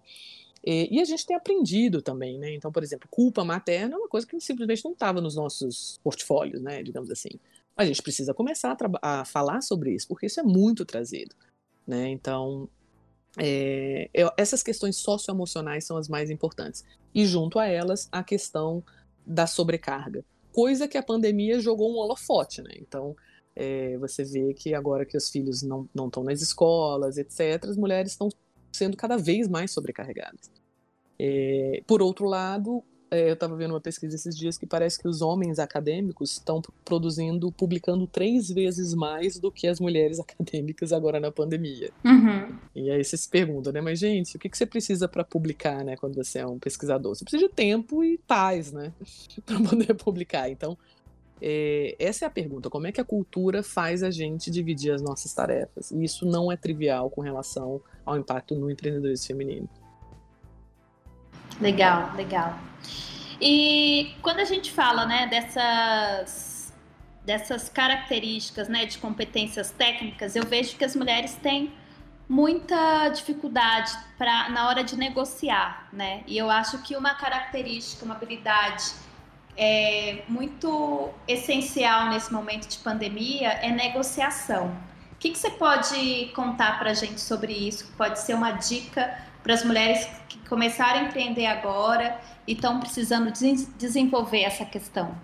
[0.65, 2.53] E, a gente tem aprendido também, né?
[2.53, 6.61] Então, por exemplo, culpa materna é uma coisa que simplesmente não estava nos nossos portfólios,
[6.61, 6.81] né?
[6.81, 7.31] Digamos assim.
[7.75, 11.35] A gente precisa começar a, a falar sobre isso, porque isso é muito trazido,
[11.85, 12.09] né?
[12.09, 12.69] Então,
[13.37, 16.85] é, essas questões socioemocionais são as mais importantes.
[17.13, 18.81] E junto a elas, a questão
[19.25, 20.23] da sobrecarga
[20.57, 22.71] coisa que a pandemia jogou um holofote, né?
[22.81, 23.15] Então,
[23.55, 28.13] é, você vê que agora que os filhos não estão nas escolas, etc., as mulheres
[28.13, 28.27] estão
[28.71, 30.49] sendo cada vez mais sobrecarregadas.
[31.19, 35.21] É, por outro lado, eu estava vendo uma pesquisa esses dias que parece que os
[35.21, 41.31] homens acadêmicos estão produzindo, publicando três vezes mais do que as mulheres acadêmicas agora na
[41.31, 41.91] pandemia.
[42.03, 42.57] Uhum.
[42.75, 43.81] E aí você se pergunta, né?
[43.81, 45.95] Mas, gente, o que, que você precisa para publicar, né?
[45.95, 47.15] Quando você é um pesquisador?
[47.15, 48.91] Você precisa de tempo e paz, né?
[49.45, 50.49] para poder publicar.
[50.49, 50.77] Então,
[51.41, 55.01] é, essa é a pergunta: como é que a cultura faz a gente dividir as
[55.01, 55.91] nossas tarefas?
[55.91, 59.69] E isso não é trivial com relação ao impacto no empreendedorismo feminino.
[61.59, 62.57] Legal, legal.
[63.39, 66.73] E quando a gente fala, né, dessas,
[67.25, 71.71] dessas características, né, de competências técnicas, eu vejo que as mulheres têm
[72.27, 76.23] muita dificuldade para na hora de negociar, né?
[76.27, 78.91] E eu acho que uma característica, uma habilidade
[79.55, 84.75] é, muito essencial nesse momento de pandemia é negociação.
[85.13, 87.91] O que, que você pode contar para a gente sobre isso?
[87.97, 90.07] Pode ser uma dica para as mulheres
[90.47, 93.31] começaram a empreender agora e estão precisando
[93.77, 95.15] desenvolver essa questão?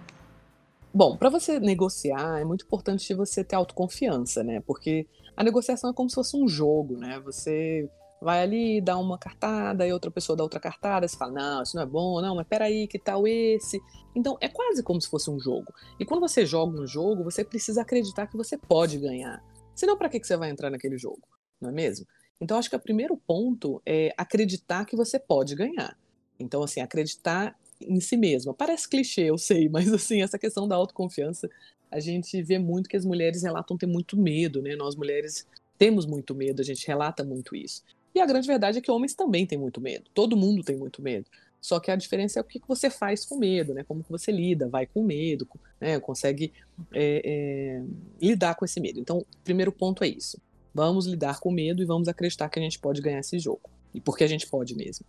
[0.93, 4.61] Bom, para você negociar, é muito importante você ter autoconfiança, né?
[4.61, 7.19] Porque a negociação é como se fosse um jogo, né?
[7.21, 7.89] Você
[8.21, 11.75] vai ali, dá uma cartada, e outra pessoa dá outra cartada, você fala, não, isso
[11.75, 13.81] não é bom, não, mas peraí, que tal esse?
[14.15, 15.73] Então, é quase como se fosse um jogo.
[15.99, 19.43] E quando você joga um jogo, você precisa acreditar que você pode ganhar.
[19.75, 21.27] Senão, para que você vai entrar naquele jogo?
[21.59, 22.05] Não é mesmo?
[22.43, 25.97] Então, acho que o primeiro ponto é acreditar que você pode ganhar.
[26.37, 28.53] Então, assim, acreditar em si mesma.
[28.53, 31.49] Parece clichê, eu sei, mas assim, essa questão da autoconfiança,
[31.89, 34.75] a gente vê muito que as mulheres relatam ter muito medo, né?
[34.75, 37.81] Nós mulheres temos muito medo, a gente relata muito isso.
[38.13, 40.03] E a grande verdade é que homens também têm muito medo.
[40.13, 41.25] Todo mundo tem muito medo.
[41.61, 43.85] Só que a diferença é o que você faz com medo, né?
[43.85, 45.47] Como que você lida, vai com medo,
[45.79, 45.97] né?
[45.97, 46.51] consegue
[46.91, 47.83] é, é,
[48.21, 48.99] lidar com esse medo.
[48.99, 50.37] Então, o primeiro ponto é isso.
[50.73, 53.69] Vamos lidar com medo e vamos acreditar que a gente pode ganhar esse jogo.
[53.93, 55.05] E porque a gente pode mesmo.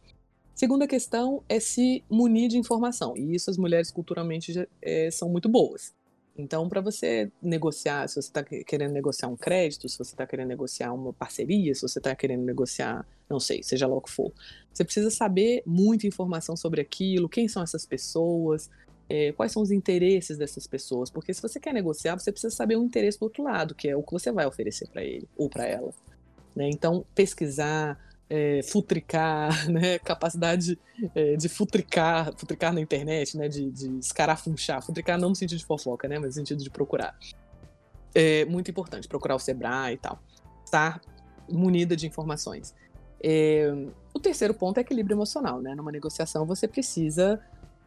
[0.54, 3.16] Segunda questão é se munir de informação.
[3.16, 5.92] E isso as mulheres culturalmente já, é, são muito boas.
[6.36, 10.48] Então, para você negociar, se você está querendo negociar um crédito, se você está querendo
[10.48, 14.32] negociar uma parceria, se você está querendo negociar, não sei, seja lá o que for,
[14.72, 18.68] você precisa saber muita informação sobre aquilo, quem são essas pessoas,
[19.08, 22.76] é, quais são os interesses dessas pessoas, porque se você quer negociar, você precisa saber
[22.76, 25.48] o interesse do outro lado, que é o que você vai oferecer para ele ou
[25.48, 25.92] para ela.
[26.56, 26.68] Né?
[26.70, 27.98] Então, pesquisar,
[28.30, 29.98] é, futricar, né?
[29.98, 30.78] capacidade
[31.14, 33.48] é, de futricar, futricar na internet, né?
[33.48, 36.18] de, de escarafunchar, futricar não no sentido de fofoca, né?
[36.18, 37.16] mas no sentido de procurar.
[38.14, 40.18] É muito importante, procurar o Sebrae e tal.
[40.64, 41.00] Estar
[41.50, 42.74] munida de informações.
[43.22, 43.72] É,
[44.12, 45.74] o terceiro ponto é equilíbrio emocional, né?
[45.74, 47.40] Numa negociação você precisa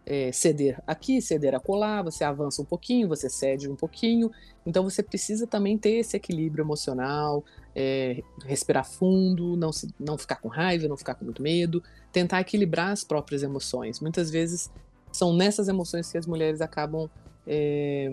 [0.10, 4.32] é, ceder aqui, ceder acolá, você avança um pouquinho, você cede um pouquinho.
[4.66, 7.44] Então você precisa também ter esse equilíbrio emocional,
[7.76, 12.40] é, respirar fundo, não, se, não ficar com raiva, não ficar com muito medo, tentar
[12.40, 14.00] equilibrar as próprias emoções.
[14.00, 14.72] Muitas vezes
[15.12, 17.10] são nessas emoções que as mulheres acabam
[17.46, 18.10] é,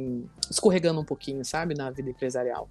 [0.50, 2.68] escorregando um pouquinho, sabe, na vida empresarial.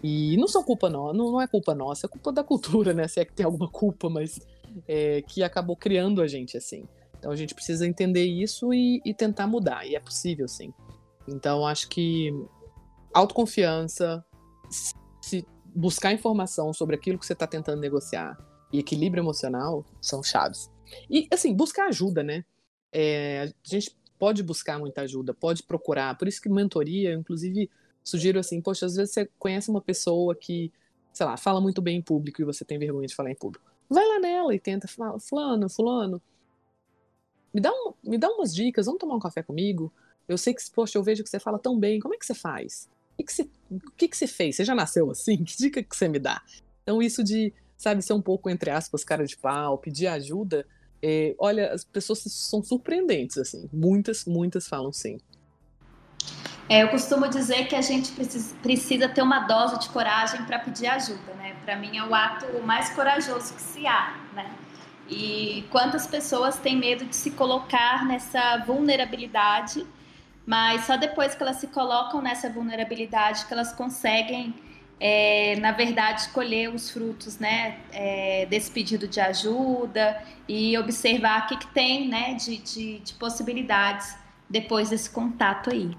[0.00, 3.08] E não são culpa não, não é culpa nossa, é culpa da cultura, né?
[3.08, 4.38] Se é que tem alguma culpa, mas
[4.86, 6.84] é, que acabou criando a gente assim.
[7.20, 10.72] Então a gente precisa entender isso e, e tentar mudar, e é possível sim.
[11.28, 12.32] Então acho que
[13.12, 14.24] autoconfiança,
[14.70, 18.38] se buscar informação sobre aquilo que você está tentando negociar
[18.72, 20.70] e equilíbrio emocional são chaves.
[21.10, 22.42] E assim, buscar ajuda, né?
[22.90, 26.16] É, a gente pode buscar muita ajuda, pode procurar.
[26.16, 27.70] Por isso que mentoria, inclusive,
[28.02, 30.72] sugiro assim, poxa, às vezes você conhece uma pessoa que,
[31.12, 33.70] sei lá, fala muito bem em público e você tem vergonha de falar em público.
[33.88, 36.22] Vai lá nela e tenta falar, fulano, fulano,
[37.52, 39.92] me dá, um, me dá umas dicas, vamos tomar um café comigo?
[40.28, 42.34] Eu sei que, poxa, eu vejo que você fala tão bem, como é que você
[42.34, 42.88] faz?
[43.18, 44.56] O que, você, o que, que você fez?
[44.56, 45.36] Você já nasceu assim?
[45.44, 46.40] Que dica que você me dá?
[46.82, 50.66] Então, isso de, sabe, ser um pouco, entre aspas, cara de pau, pedir ajuda,
[51.02, 53.68] é, olha, as pessoas são surpreendentes, assim.
[53.72, 55.18] Muitas, muitas falam sim.
[56.68, 60.58] É, eu costumo dizer que a gente precisa, precisa ter uma dose de coragem para
[60.58, 61.56] pedir ajuda, né?
[61.64, 64.54] Para mim é o ato mais corajoso que se há, né?
[65.10, 69.84] E quantas pessoas têm medo de se colocar nessa vulnerabilidade,
[70.46, 74.54] mas só depois que elas se colocam nessa vulnerabilidade que elas conseguem,
[75.00, 81.48] é, na verdade, colher os frutos né, é, desse pedido de ajuda e observar o
[81.48, 84.16] que, que tem né, de, de, de possibilidades
[84.48, 85.90] depois desse contato aí.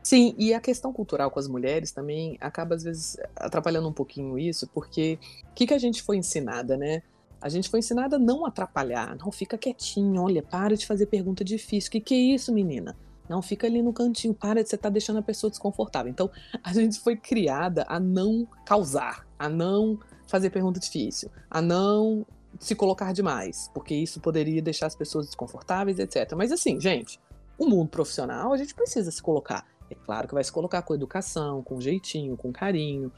[0.00, 4.38] Sim, e a questão cultural com as mulheres também acaba, às vezes, atrapalhando um pouquinho
[4.38, 5.18] isso, porque
[5.50, 7.02] o que, que a gente foi ensinada, né?
[7.44, 11.44] A gente foi ensinada a não atrapalhar, não fica quietinho, olha, para de fazer pergunta
[11.44, 11.88] difícil.
[11.88, 12.96] O que, que é isso, menina?
[13.28, 16.10] Não fica ali no cantinho, para de você estar tá deixando a pessoa desconfortável.
[16.10, 16.30] Então,
[16.62, 22.24] a gente foi criada a não causar, a não fazer pergunta difícil, a não
[22.58, 26.32] se colocar demais, porque isso poderia deixar as pessoas desconfortáveis, etc.
[26.34, 27.20] Mas assim, gente,
[27.58, 29.66] o mundo profissional a gente precisa se colocar.
[29.90, 33.12] É claro que vai se colocar com educação, com jeitinho, com carinho,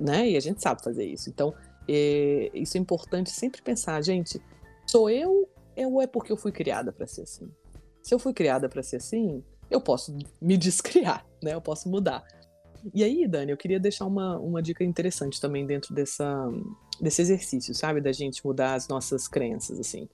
[0.00, 0.30] né?
[0.30, 1.28] E a gente sabe fazer isso.
[1.28, 1.52] Então,
[1.88, 4.40] é, isso é importante sempre pensar, gente,
[4.86, 7.50] sou eu ou é porque eu fui criada para ser assim?
[8.02, 11.54] Se eu fui criada para ser assim, eu posso me descriar, né?
[11.54, 12.24] Eu posso mudar.
[12.92, 16.48] E aí, Dani, eu queria deixar uma, uma dica interessante também dentro dessa,
[17.00, 18.00] desse exercício, sabe?
[18.00, 20.08] Da gente mudar as nossas crenças, assim.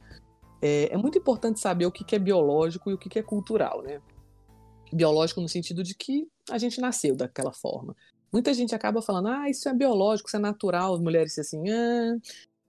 [0.60, 3.22] É, é muito importante saber o que, que é biológico e o que, que é
[3.22, 4.00] cultural, né?
[4.92, 7.96] Biológico no sentido de que a gente nasceu daquela forma.
[8.32, 12.16] Muita gente acaba falando, ah, isso é biológico, isso é natural, as mulheres assim, ah,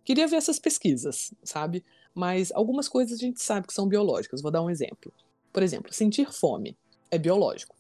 [0.04, 1.84] queria ver essas pesquisas, sabe?
[2.16, 4.42] Mas algumas coisas a gente sabe que são biológicas.
[4.42, 5.14] Vou dar um exemplo.
[5.54, 6.78] Por exemplo, sentir fome
[7.12, 7.76] é biológico.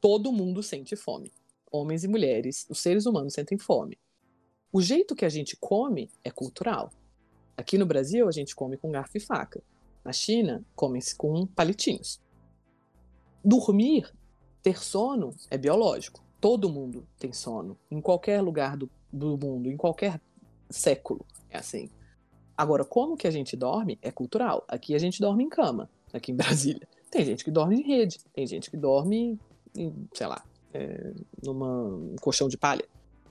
[0.00, 1.32] Todo mundo sente fome.
[1.70, 3.98] Homens e mulheres, os seres humanos sentem fome.
[4.72, 6.90] O jeito que a gente come é cultural.
[7.56, 9.62] Aqui no Brasil, a gente come com garfo e faca.
[10.04, 12.20] Na China, come-se com palitinhos.
[13.44, 14.12] Dormir,
[14.62, 16.23] ter sono, é biológico.
[16.44, 17.74] Todo mundo tem sono.
[17.90, 20.20] Em qualquer lugar do, do mundo, em qualquer
[20.68, 21.24] século.
[21.48, 21.88] É assim.
[22.54, 24.62] Agora, como que a gente dorme é cultural.
[24.68, 26.86] Aqui a gente dorme em cama, aqui em Brasília.
[27.10, 29.40] Tem gente que dorme em rede, tem gente que dorme,
[29.74, 32.84] em, sei lá, é, numa um colchão de palha.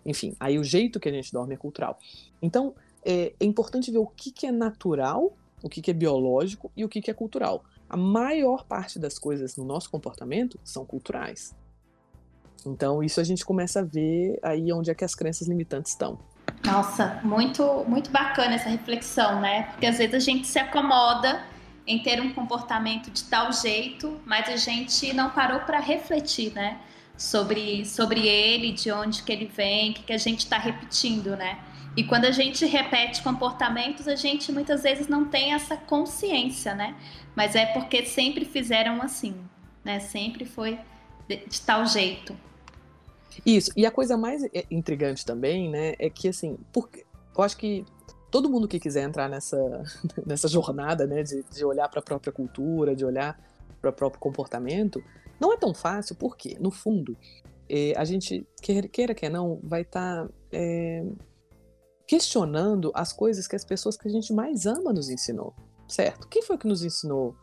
[0.04, 2.00] Enfim, aí o jeito que a gente dorme é cultural.
[2.42, 2.74] Então,
[3.06, 6.84] é, é importante ver o que, que é natural, o que, que é biológico e
[6.84, 7.64] o que, que é cultural.
[7.88, 11.54] a maior parte das coisas no nosso comportamento são culturais.
[12.66, 16.20] Então, isso a gente começa a ver aí onde é que as crenças limitantes estão.
[16.66, 19.64] Nossa, muito, muito bacana essa reflexão, né?
[19.72, 21.44] Porque às vezes a gente se acomoda
[21.86, 26.80] em ter um comportamento de tal jeito, mas a gente não parou para refletir, né?
[27.18, 31.36] Sobre, sobre ele, de onde que ele vem, o que, que a gente está repetindo,
[31.36, 31.60] né?
[31.96, 36.96] E quando a gente repete comportamentos, a gente muitas vezes não tem essa consciência, né?
[37.36, 39.36] Mas é porque sempre fizeram assim,
[39.84, 40.00] né?
[40.00, 40.80] Sempre foi
[41.28, 42.36] de, de tal jeito.
[43.46, 43.72] Isso.
[43.76, 47.86] E a coisa mais é, intrigante também, né, é que assim, porque eu acho que
[48.30, 49.58] todo mundo que quiser entrar nessa,
[50.26, 53.40] nessa jornada, né, de, de olhar para a própria cultura, de olhar
[53.82, 55.04] para o próprio comportamento,
[55.40, 57.18] não é tão fácil, porque, no fundo,
[57.70, 61.06] é, a gente, queira, queira que não, vai estar tá, é,
[62.08, 65.54] questionando as coisas que as pessoas que a gente mais ama nos ensinou,
[65.88, 66.28] certo?
[66.28, 67.36] Quem foi que nos ensinou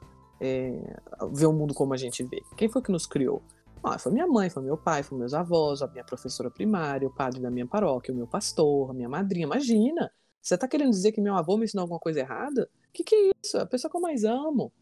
[1.19, 2.41] a ver o mundo como a gente vê?
[2.57, 3.43] Quem foi que nos criou?
[3.83, 7.11] Ah, foi minha mãe, foi meu pai, foi meus avós, a minha professora primária, o
[7.11, 9.47] padre da minha paróquia, o meu pastor, a minha madrinha.
[9.47, 10.13] Imagina!
[10.41, 12.69] Você tá querendo dizer que meu avô me ensinou alguma coisa errada?
[12.89, 13.57] O que, que é isso?
[13.57, 14.73] É a pessoa que eu mais amo.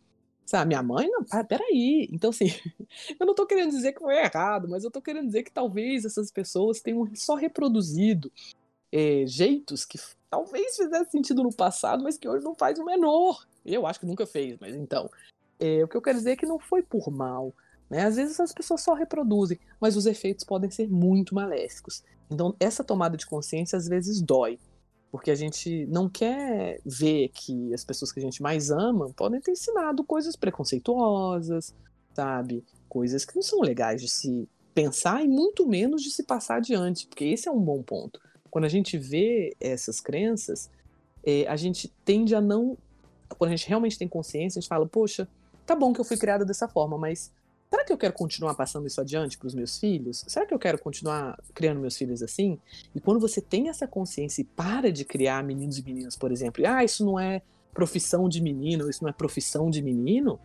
[0.44, 2.08] Sabe, minha mãe, não, peraí.
[2.10, 2.46] Então, assim,
[3.20, 6.04] eu não tô querendo dizer que foi errado, mas eu tô querendo dizer que talvez
[6.04, 8.32] essas pessoas tenham só reproduzido
[8.90, 9.98] é, jeitos que
[10.30, 13.46] talvez fizesse sentido no passado, mas que hoje não faz o menor.
[13.64, 15.10] Eu acho que nunca fez, mas então.
[15.60, 17.52] É, o que eu quero dizer é que não foi por mal,
[17.90, 18.04] né?
[18.04, 22.02] Às vezes as pessoas só reproduzem, mas os efeitos podem ser muito maléficos.
[22.30, 24.58] Então, essa tomada de consciência às vezes dói,
[25.10, 29.40] porque a gente não quer ver que as pessoas que a gente mais ama podem
[29.40, 31.74] ter ensinado coisas preconceituosas,
[32.14, 32.64] sabe?
[32.88, 37.06] Coisas que não são legais de se pensar e muito menos de se passar adiante,
[37.06, 38.20] porque esse é um bom ponto.
[38.50, 40.70] Quando a gente vê essas crenças,
[41.24, 42.76] é, a gente tende a não.
[43.38, 45.28] Quando a gente realmente tem consciência, a gente fala, poxa,
[45.66, 47.32] tá bom que eu fui criada dessa forma, mas
[47.70, 50.24] será que eu quero continuar passando isso adiante para os meus filhos?
[50.26, 52.58] Será que eu quero continuar criando meus filhos assim?
[52.94, 56.62] E quando você tem essa consciência e para de criar meninos e meninas, por exemplo,
[56.62, 60.40] e, ah, isso não é profissão de menino, isso não é profissão de menino,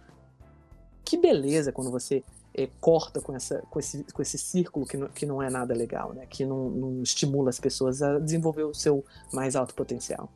[1.03, 5.07] que beleza quando você é, corta com, essa, com, esse, com esse círculo que não,
[5.07, 6.25] que não é nada legal, né?
[6.29, 10.29] que não, não estimula as pessoas a desenvolver o seu mais alto potencial.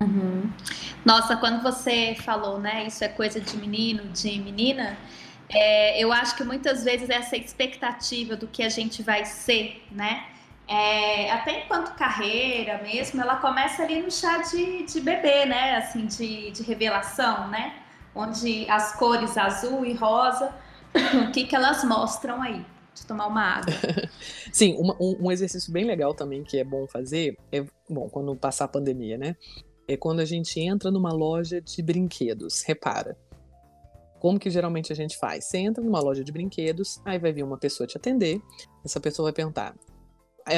[0.00, 0.52] Uhum.
[1.04, 4.98] Nossa, quando você falou, né, isso é coisa de menino, de menina,
[5.48, 10.26] é, eu acho que muitas vezes essa expectativa do que a gente vai ser, né?
[10.68, 15.76] É, até enquanto carreira mesmo, ela começa ali no chá de, de bebê, né?
[15.76, 17.74] Assim, de, de revelação, né?
[18.14, 20.52] Onde as cores azul e rosa,
[21.28, 22.64] o que, que elas mostram aí?
[22.92, 23.72] De tomar uma água.
[24.50, 28.34] Sim, uma, um, um, exercício bem legal também que é bom fazer é, bom, quando
[28.34, 29.36] passar a pandemia, né?
[29.86, 32.64] É quando a gente entra numa loja de brinquedos.
[32.66, 33.16] Repara,
[34.18, 35.44] como que geralmente a gente faz?
[35.44, 38.40] Você entra numa loja de brinquedos, aí vai vir uma pessoa te atender,
[38.84, 39.76] essa pessoa vai perguntar: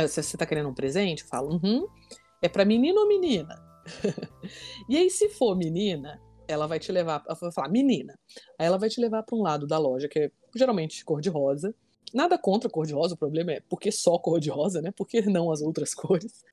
[0.09, 1.25] se você tá querendo um presente?
[1.25, 1.87] Fala, uhum,
[2.43, 3.55] é para menino ou menina?
[4.89, 8.19] e aí, se for menina, ela vai te levar, ela vai falar, menina.
[8.59, 11.75] Aí ela vai te levar para um lado da loja, que é geralmente cor-de-rosa.
[12.13, 14.91] Nada contra cor-de-rosa, o problema é porque só cor-de-rosa, né?
[14.91, 16.45] Por que não as outras cores?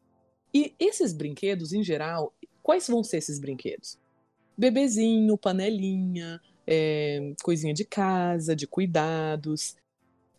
[0.54, 3.98] E esses brinquedos, em geral, quais vão ser esses brinquedos?
[4.58, 9.76] Bebezinho, panelinha, é, coisinha de casa, de cuidados.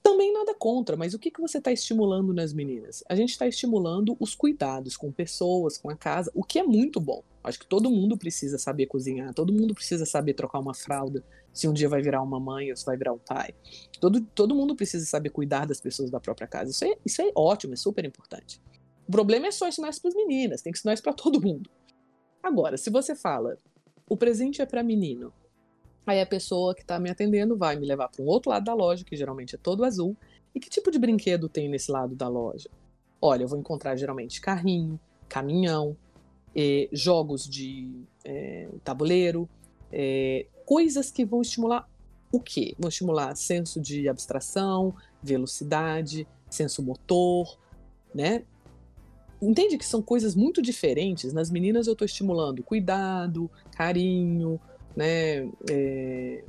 [0.03, 3.03] Também nada contra, mas o que, que você está estimulando nas meninas?
[3.09, 7.01] A gente está estimulando os cuidados com pessoas, com a casa, o que é muito
[7.01, 7.25] bom.
[7.43, 11.67] Acho que todo mundo precisa saber cozinhar, todo mundo precisa saber trocar uma fralda, se
[11.67, 13.53] um dia vai virar uma mãe ou se vai virar um pai.
[14.01, 16.71] Todo, todo mundo precisa saber cuidar das pessoas da própria casa.
[16.71, 18.61] Isso é, isso é ótimo, é super importante.
[19.09, 21.41] O problema é só ensinar isso para as meninas, tem que ensinar isso para todo
[21.41, 21.71] mundo.
[22.43, 23.57] Agora, se você fala,
[24.09, 25.33] o presente é para menino,
[26.07, 28.75] Aí a pessoa que está me atendendo vai me levar para um outro lado da
[28.75, 30.17] loja, que geralmente é todo azul.
[30.55, 32.71] E que tipo de brinquedo tem nesse lado da loja?
[33.21, 35.97] Olha, eu vou encontrar geralmente carrinho, caminhão,
[36.55, 39.49] eh, jogos de eh, tabuleiro,
[39.93, 41.89] eh, coisas que vão estimular
[42.33, 42.75] o quê?
[42.79, 47.59] Vão estimular senso de abstração, velocidade, senso motor,
[48.15, 48.45] né?
[49.41, 51.33] Entende que são coisas muito diferentes.
[51.33, 54.61] Nas meninas eu estou estimulando cuidado, carinho,
[54.97, 55.49] né?
[55.71, 56.43] É,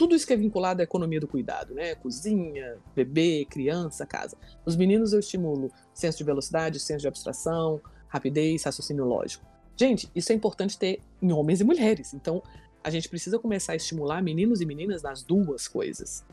[0.00, 1.94] tudo isso que é vinculado à economia do cuidado, né?
[1.94, 4.34] Cozinha, bebê, criança, casa.
[4.64, 9.44] Os meninos eu estimulo senso de velocidade, senso de abstração, rapidez, raciocínio lógico.
[9.76, 12.14] Gente, isso é importante ter em homens e mulheres.
[12.14, 12.42] Então,
[12.82, 16.24] a gente precisa começar a estimular meninos e meninas nas duas coisas.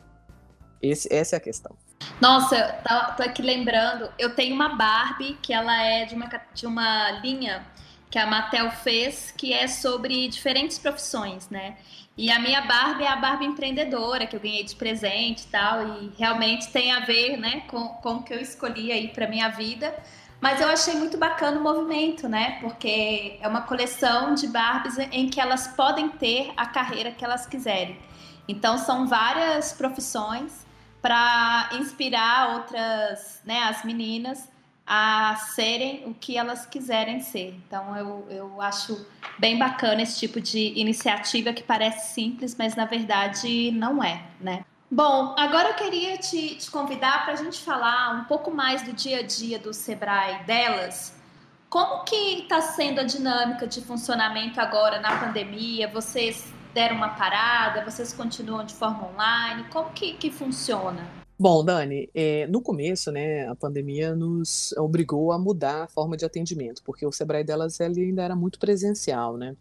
[0.80, 1.76] Esse, essa é a questão.
[2.22, 6.66] Nossa, tô, tô aqui lembrando, eu tenho uma Barbie que ela é de uma, de
[6.66, 7.66] uma linha
[8.10, 11.76] que a Mattel fez, que é sobre diferentes profissões, né?
[12.16, 15.86] E a minha Barbie é a Barbie empreendedora, que eu ganhei de presente e tal,
[15.86, 19.48] e realmente tem a ver, né, com, com o que eu escolhi aí para minha
[19.48, 19.94] vida.
[20.40, 22.58] Mas eu achei muito bacana o movimento, né?
[22.60, 27.46] Porque é uma coleção de Barbies em que elas podem ter a carreira que elas
[27.46, 27.98] quiserem.
[28.48, 30.66] Então são várias profissões
[31.02, 34.48] para inspirar outras, né, as meninas
[34.88, 37.54] a serem o que elas quiserem ser.
[37.66, 39.06] Então eu, eu acho
[39.38, 44.64] bem bacana esse tipo de iniciativa que parece simples, mas na verdade não é, né?
[44.90, 48.94] Bom, agora eu queria te, te convidar para a gente falar um pouco mais do
[48.94, 51.14] dia a dia do Sebrae delas.
[51.68, 55.86] Como que está sendo a dinâmica de funcionamento agora na pandemia?
[55.88, 57.84] Vocês deram uma parada?
[57.84, 59.64] Vocês continuam de forma online?
[59.70, 61.17] Como que, que funciona?
[61.40, 66.24] Bom, Dani, é, no começo, né, a pandemia nos obrigou a mudar a forma de
[66.24, 69.56] atendimento, porque o Sebrae delas ainda era muito presencial, né?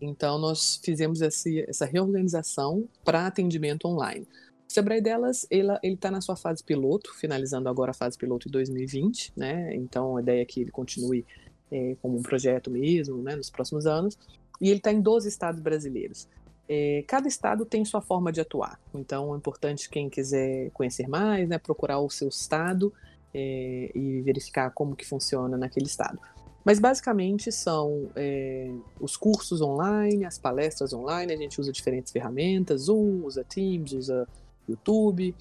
[0.00, 4.26] Então, nós fizemos esse, essa reorganização para atendimento online.
[4.66, 8.50] O Sebrae delas, ele está na sua fase piloto, finalizando agora a fase piloto em
[8.50, 9.74] 2020, né?
[9.74, 11.26] Então, a ideia é que ele continue
[11.70, 14.16] é, como um projeto mesmo, né, nos próximos anos.
[14.60, 16.26] E ele está em 12 estados brasileiros.
[16.68, 21.48] É, cada estado tem sua forma de atuar, então é importante quem quiser conhecer mais,
[21.48, 22.92] né, procurar o seu estado
[23.32, 26.18] é, e verificar como que funciona naquele estado.
[26.64, 32.82] Mas basicamente são é, os cursos online, as palestras online, a gente usa diferentes ferramentas,
[32.82, 34.28] Zoom, usa Teams, usa
[34.68, 35.34] YouTube,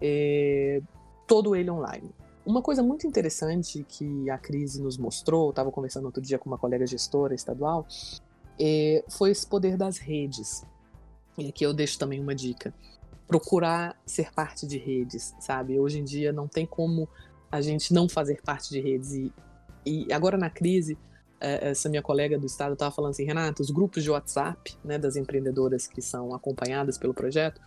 [0.00, 0.82] é,
[1.26, 2.10] todo ele online.
[2.44, 6.58] Uma coisa muito interessante que a crise nos mostrou, estava conversando outro dia com uma
[6.58, 7.86] colega gestora estadual,
[8.60, 10.62] é, foi esse poder das redes.
[11.36, 12.72] E aqui eu deixo também uma dica.
[13.26, 15.78] Procurar ser parte de redes, sabe?
[15.78, 17.08] Hoje em dia não tem como
[17.50, 19.12] a gente não fazer parte de redes.
[19.12, 19.32] E,
[19.86, 20.98] e agora na crise,
[21.40, 24.98] é, essa minha colega do estado estava falando assim, Renata, os grupos de WhatsApp, né,
[24.98, 27.60] das empreendedoras que são acompanhadas pelo projeto,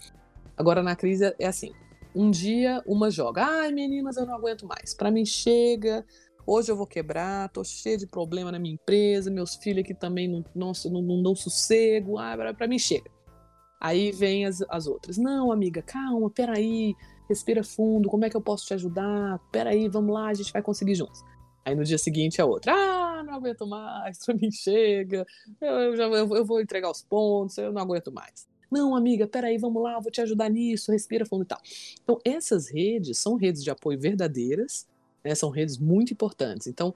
[0.58, 1.72] agora na crise é assim,
[2.16, 6.04] um dia uma joga, ai meninas, eu não aguento mais, para mim chega,
[6.46, 10.28] hoje eu vou quebrar, tô cheio de problema na minha empresa, meus filhos aqui também
[10.28, 13.17] não, nossa, não, não dão sossego, ah, para mim chega.
[13.80, 15.18] Aí vem as, as outras.
[15.18, 16.96] Não, amiga, calma, peraí,
[17.30, 19.40] respira fundo, como é que eu posso te ajudar?
[19.52, 21.24] Peraí, vamos lá, a gente vai conseguir juntos.
[21.64, 25.26] Aí no dia seguinte a outra, ah, não aguento mais, pra mim chega,
[25.60, 28.48] eu, eu, já, eu, eu vou entregar os pontos, eu não aguento mais.
[28.72, 31.60] Não, amiga, peraí, vamos lá, vou te ajudar nisso, respira fundo e tal.
[32.04, 34.88] Então, essas redes são redes de apoio verdadeiras,
[35.24, 36.68] né, são redes muito importantes.
[36.68, 36.94] Então,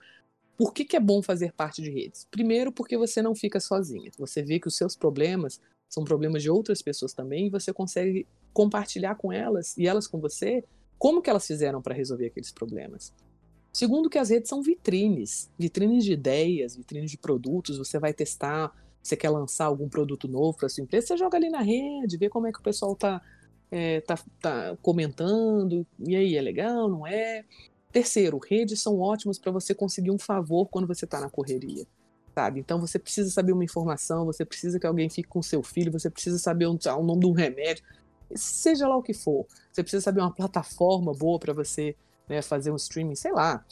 [0.58, 2.28] por que, que é bom fazer parte de redes?
[2.30, 4.12] Primeiro, porque você não fica sozinha.
[4.18, 5.62] Você vê que os seus problemas
[5.92, 10.20] são problemas de outras pessoas também, e você consegue compartilhar com elas e elas com
[10.20, 10.64] você
[10.98, 13.14] como que elas fizeram para resolver aqueles problemas.
[13.74, 18.74] Segundo que as redes são vitrines, vitrines de ideias, vitrines de produtos, você vai testar,
[19.04, 22.30] você quer lançar algum produto novo para sua empresa, você joga ali na rede, vê
[22.30, 23.22] como é que o pessoal está
[23.70, 27.44] é, tá, tá comentando, e aí, é legal, não é?
[27.92, 31.86] Terceiro, redes são ótimas para você conseguir um favor quando você está na correria
[32.42, 32.60] sabe?
[32.60, 36.10] Então você precisa saber uma informação, você precisa que alguém fique com seu filho, você
[36.10, 37.84] precisa saber o, o nome de um remédio,
[38.34, 39.46] seja lá o que for.
[39.72, 41.96] Você precisa saber uma plataforma boa para você
[42.28, 43.64] né, fazer um streaming, sei lá,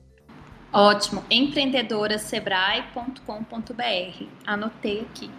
[0.74, 4.26] Ótimo, empreendedorasebrae.com.br.
[4.44, 5.30] Anotei aqui.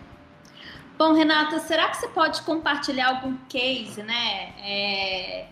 [0.96, 4.54] Bom, Renata, será que você pode compartilhar algum case, né?
[4.60, 5.48] É,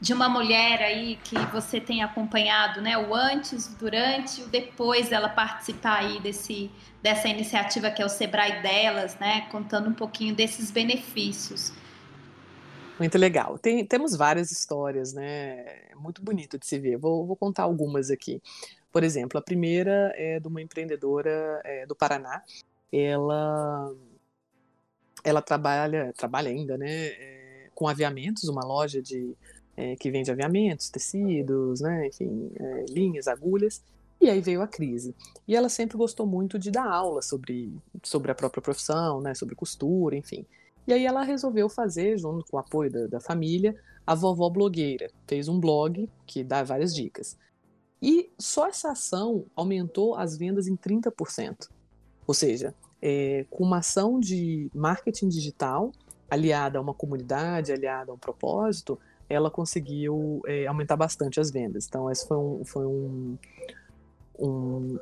[0.00, 2.98] de uma mulher aí que você tem acompanhado, né?
[2.98, 6.70] O antes, durante o depois dela participar aí desse,
[7.02, 9.48] dessa iniciativa que é o Sebrae delas, né?
[9.50, 11.72] Contando um pouquinho desses benefícios.
[12.98, 13.58] Muito legal.
[13.58, 15.64] Tem, temos várias histórias, né?
[15.90, 16.96] É muito bonito de se ver.
[16.96, 18.42] Vou, vou, contar algumas aqui.
[18.90, 22.42] Por exemplo, a primeira é de uma empreendedora é, do Paraná.
[22.90, 23.92] Ela,
[25.22, 26.88] ela trabalha, trabalha ainda, né?
[26.88, 29.36] É, com aviamentos, uma loja de
[29.76, 33.82] é, que vende aviamentos, tecidos, né, enfim, é, linhas, agulhas.
[34.20, 35.14] E aí veio a crise.
[35.46, 39.54] E ela sempre gostou muito de dar aula sobre, sobre a própria profissão, né, sobre
[39.54, 40.46] costura, enfim.
[40.86, 45.10] E aí ela resolveu fazer, junto com o apoio da, da família, a vovó blogueira.
[45.26, 47.36] Fez um blog que dá várias dicas.
[48.00, 51.68] E só essa ação aumentou as vendas em 30%.
[52.26, 55.92] Ou seja, é, com uma ação de marketing digital
[56.30, 58.98] aliada a uma comunidade, aliada a um propósito,
[59.28, 61.86] ela conseguiu é, aumentar bastante as vendas.
[61.86, 63.38] Então, esse foi um, foi um,
[64.38, 64.98] um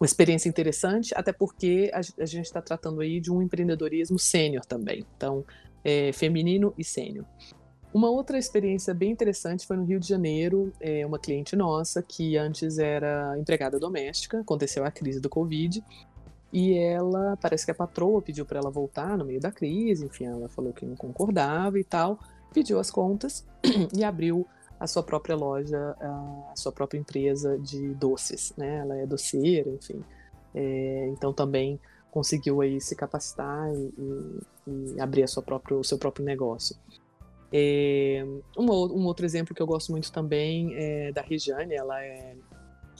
[0.00, 4.64] uma experiência interessante, até porque a, a gente está tratando aí de um empreendedorismo sênior
[4.64, 5.44] também, então
[5.84, 7.26] é, feminino e sênior.
[7.92, 12.38] Uma outra experiência bem interessante foi no Rio de Janeiro, é, uma cliente nossa que
[12.38, 15.84] antes era empregada doméstica, aconteceu a crise do Covid,
[16.50, 20.24] e ela, parece que a patroa pediu para ela voltar no meio da crise, enfim,
[20.24, 22.18] ela falou que não concordava e tal,
[22.52, 23.46] pediu as contas
[23.96, 24.46] e abriu
[24.78, 28.78] a sua própria loja, a sua própria empresa de doces, né?
[28.78, 30.02] Ela é doceira, enfim.
[30.54, 31.78] É, então também
[32.10, 33.94] conseguiu aí se capacitar e,
[34.66, 36.74] e, e abrir a sua própria, o seu próprio negócio.
[37.52, 38.24] É,
[38.56, 42.36] um, um, outro exemplo que eu gosto muito também é da Regiane, ela é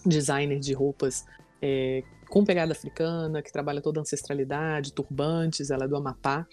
[0.04, 1.24] designer de roupas
[1.62, 6.46] é, com pegada africana, que trabalha toda a ancestralidade, turbantes, ela é do Amapá.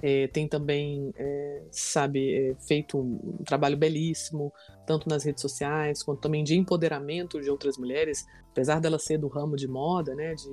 [0.00, 4.52] É, tem também, é, sabe, é, feito um, trabalho belíssimo,
[4.86, 8.26] tanto nas redes sociais, quanto também de empoderamento de outras mulheres.
[8.50, 10.48] Apesar dela ser do ramo de moda, né, de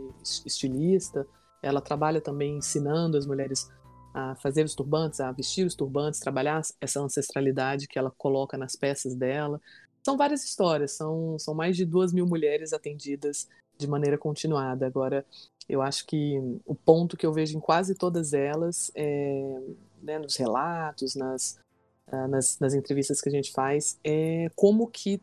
[0.46, 1.28] estilista,
[1.62, 3.70] ela trabalha também ensinando as mulheres
[4.14, 8.76] a fazer os turbantes, a vestir os turbantes, trabalhar essa ancestralidade que ela coloca nas
[8.76, 9.60] peças dela.
[10.04, 14.86] São várias histórias, são, são mais de duas mil mulheres atendidas de maneira continuada.
[14.86, 15.26] Agora,
[15.68, 19.62] eu acho que o ponto que eu vejo em quase todas elas, é,
[20.02, 21.60] né, nos relatos, nas,
[22.08, 25.22] uh, nas, nas entrevistas que a gente faz, é como que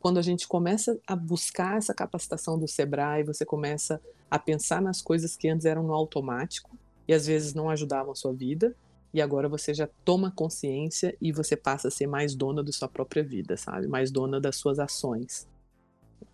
[0.00, 4.00] quando a gente começa a buscar essa capacitação do Sebrae, você começa
[4.30, 6.76] a pensar nas coisas que antes eram no automático
[7.06, 8.76] e às vezes não ajudavam a sua vida,
[9.12, 12.88] e agora você já toma consciência e você passa a ser mais dona da sua
[12.88, 13.86] própria vida, sabe?
[13.86, 15.48] Mais dona das suas ações.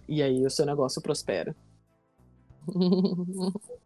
[0.09, 1.55] E aí o seu negócio prospera.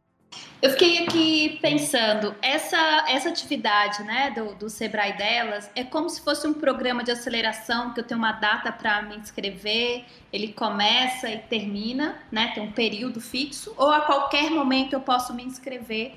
[0.60, 6.20] Eu fiquei aqui pensando, essa, essa atividade né, do, do Sebrae delas é como se
[6.20, 11.30] fosse um programa de aceleração que eu tenho uma data para me inscrever, ele começa
[11.30, 16.16] e termina, né, tem um período fixo, ou a qualquer momento eu posso me inscrever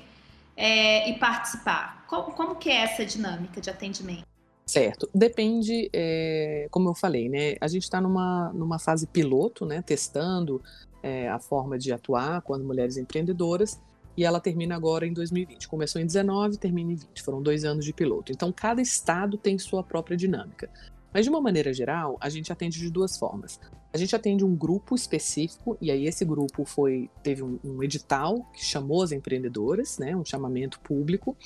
[0.56, 2.04] é, e participar.
[2.08, 4.31] Como, como que é essa dinâmica de atendimento?
[4.72, 7.56] Certo, depende, é, como eu falei, né?
[7.60, 9.82] A gente está numa, numa fase piloto, né?
[9.82, 10.62] Testando
[11.02, 13.78] é, a forma de atuar com as mulheres empreendedoras
[14.16, 15.68] e ela termina agora em 2020.
[15.68, 17.22] Começou em 19, termina em 20.
[17.22, 18.32] Foram dois anos de piloto.
[18.32, 20.70] Então, cada estado tem sua própria dinâmica.
[21.12, 23.60] Mas, de uma maneira geral, a gente atende de duas formas.
[23.92, 28.42] A gente atende um grupo específico, e aí esse grupo foi teve um, um edital
[28.54, 31.36] que chamou as empreendedoras, né, um chamamento público,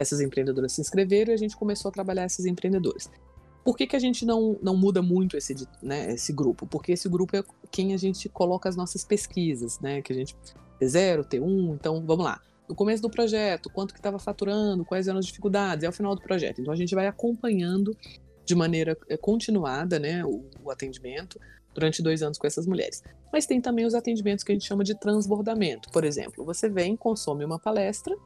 [0.00, 3.10] essas empreendedoras se inscreveram e a gente começou a trabalhar esses empreendedores.
[3.62, 6.66] Por que, que a gente não, não muda muito esse, né, esse grupo?
[6.66, 10.00] Porque esse grupo é quem a gente coloca as nossas pesquisas, né?
[10.00, 10.34] Que a gente
[10.80, 12.40] T0, T1, então vamos lá.
[12.66, 16.14] No começo do projeto, quanto que estava faturando, quais eram as dificuldades, é o final
[16.14, 16.62] do projeto.
[16.62, 17.94] Então a gente vai acompanhando
[18.46, 21.38] de maneira eh, continuada né, o, o atendimento
[21.74, 23.02] durante dois anos com essas mulheres.
[23.30, 25.90] Mas tem também os atendimentos que a gente chama de transbordamento.
[25.90, 28.16] Por exemplo, você vem, consome uma palestra,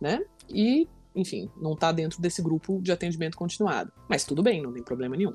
[0.00, 0.24] né?
[0.48, 3.92] E enfim, não está dentro desse grupo de atendimento continuado.
[4.08, 5.34] Mas tudo bem, não tem problema nenhum.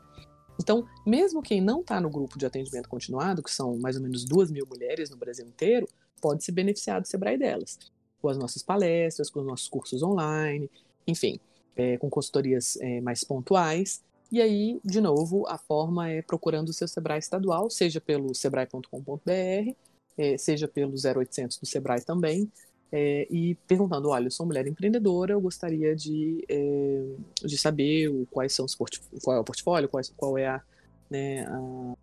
[0.60, 4.26] Então, mesmo quem não está no grupo de atendimento continuado, que são mais ou menos
[4.26, 5.88] duas mil mulheres no Brasil inteiro,
[6.20, 7.78] pode se beneficiar do Sebrae delas,
[8.22, 10.70] com as nossas palestras, com os nossos cursos online,
[11.06, 11.40] enfim,
[11.76, 14.04] é, com consultorias é, mais pontuais.
[14.32, 19.74] E aí, de novo, a forma é procurando o seu Sebrae estadual, seja pelo sebrae.com.br,
[20.18, 22.52] é, seja pelo 0800 do Sebrae também,
[22.92, 27.04] é, e perguntando, olha, eu sou mulher empreendedora, eu gostaria de, é,
[27.44, 30.62] de saber quais são os qual é o portfólio, qual, qual é a,
[31.10, 31.94] né, a,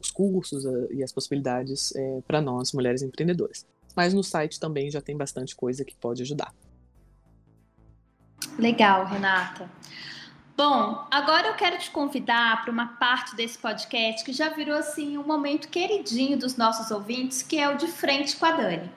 [0.00, 3.66] os cursos a, e as possibilidades é, para nós, mulheres empreendedoras.
[3.94, 6.52] Mas no site também já tem bastante coisa que pode ajudar.
[8.58, 9.70] Legal, Renata.
[10.56, 15.18] Bom, agora eu quero te convidar para uma parte desse podcast que já virou assim
[15.18, 18.90] um momento queridinho dos nossos ouvintes, que é o de frente com a Dani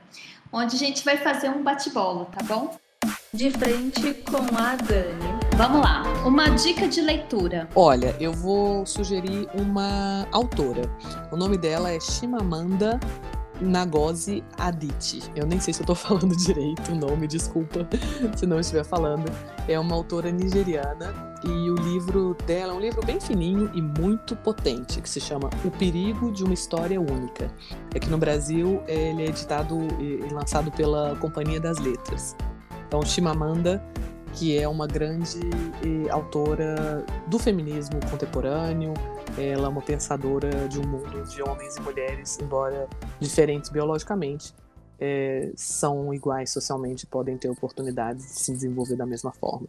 [0.51, 2.75] onde a gente vai fazer um bate-bola, tá bom?
[3.33, 5.37] De frente com a Dani.
[5.55, 7.67] Vamos lá, uma dica de leitura.
[7.75, 10.83] Olha, eu vou sugerir uma autora.
[11.31, 12.99] O nome dela é Chimamanda
[13.61, 15.23] Nagosi Adichie.
[15.35, 17.87] Eu nem sei se eu tô falando direito o nome, desculpa
[18.35, 19.25] se não estiver falando.
[19.67, 24.35] É uma autora nigeriana e o livro dela é um livro bem fininho e muito
[24.35, 27.51] potente, que se chama O Perigo de uma História Única.
[27.95, 32.35] Aqui no Brasil, ele é editado e lançado pela Companhia das Letras.
[32.87, 33.83] Então, Chimamanda
[34.33, 35.39] que é uma grande
[35.83, 38.93] eh, autora do feminismo contemporâneo.
[39.37, 42.87] Ela é uma pensadora de um mundo de homens e mulheres, embora
[43.19, 44.53] diferentes biologicamente,
[44.99, 49.67] eh, são iguais socialmente e podem ter oportunidades de se desenvolver da mesma forma.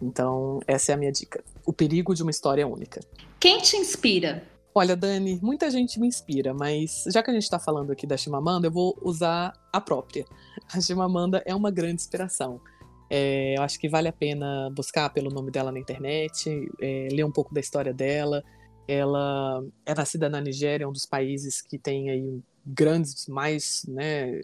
[0.00, 1.42] Então, essa é a minha dica.
[1.66, 3.00] O perigo de uma história única.
[3.40, 4.42] Quem te inspira?
[4.74, 8.16] Olha, Dani, muita gente me inspira, mas já que a gente está falando aqui da
[8.16, 10.24] Chimamanda, eu vou usar a própria.
[10.72, 12.60] A Chimamanda é uma grande inspiração.
[13.10, 17.24] É, eu acho que vale a pena buscar pelo nome dela na internet, é, ler
[17.24, 18.44] um pouco da história dela.
[18.86, 24.40] Ela é nascida na Nigéria, um dos países que tem aí grandes mais né,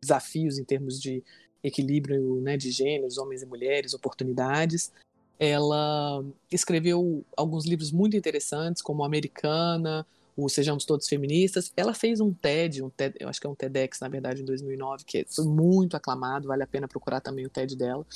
[0.00, 1.22] desafios em termos de
[1.62, 4.92] equilíbrio né, de gêneros, homens e mulheres, oportunidades.
[5.38, 10.04] Ela escreveu alguns livros muito interessantes, como Americana,
[10.38, 11.72] o Sejamos Todos Feministas.
[11.76, 14.44] Ela fez um TED, um TED, eu acho que é um TEDx, na verdade, em
[14.44, 18.06] 2009, que foi muito aclamado, vale a pena procurar também o TED dela.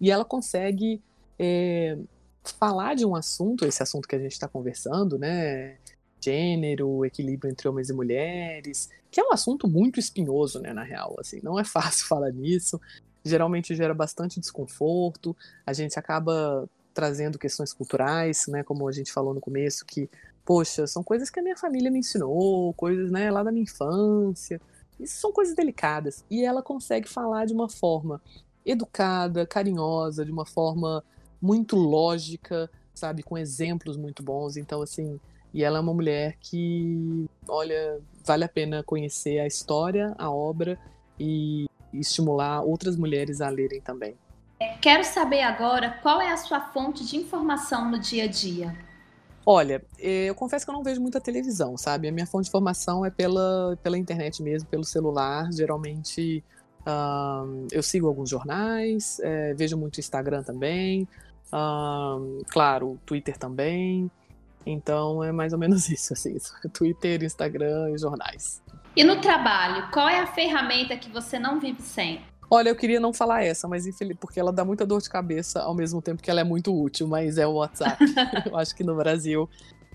[0.00, 1.02] E ela consegue
[1.36, 1.98] é,
[2.44, 5.76] falar de um assunto, esse assunto que a gente está conversando, né?
[6.20, 11.16] Gênero, equilíbrio entre homens e mulheres, que é um assunto muito espinhoso, né, na real,
[11.18, 12.80] assim, não é fácil falar nisso,
[13.24, 19.34] geralmente gera bastante desconforto, a gente acaba trazendo questões culturais, né, como a gente falou
[19.34, 20.08] no começo, que
[20.44, 24.60] poxa, são coisas que a minha família me ensinou, coisas, né, lá da minha infância.
[25.00, 26.24] Isso são coisas delicadas.
[26.30, 28.20] E ela consegue falar de uma forma
[28.64, 31.04] educada, carinhosa, de uma forma
[31.40, 34.56] muito lógica, sabe, com exemplos muito bons.
[34.56, 35.18] Então, assim,
[35.52, 40.78] e ela é uma mulher que, olha, vale a pena conhecer a história, a obra
[41.18, 44.16] e estimular outras mulheres a lerem também.
[44.80, 48.76] Quero saber agora qual é a sua fonte de informação no dia a dia.
[49.46, 52.08] Olha, eh, eu confesso que eu não vejo muita televisão, sabe?
[52.08, 55.52] A minha fonte de informação é pela, pela internet mesmo, pelo celular.
[55.52, 56.42] Geralmente
[57.72, 61.08] eu sigo alguns jornais, é, vejo muito Instagram também,
[62.48, 64.10] claro, Twitter também.
[64.66, 66.36] Então é mais ou menos isso, assim,
[66.72, 68.62] Twitter, Instagram e jornais.
[68.96, 72.20] E no trabalho, qual é a ferramenta que você não vive sem?
[72.50, 75.60] Olha, eu queria não falar essa, mas infeliz, porque ela dá muita dor de cabeça
[75.60, 78.04] ao mesmo tempo que ela é muito útil, mas é o WhatsApp.
[78.46, 79.48] eu acho que no Brasil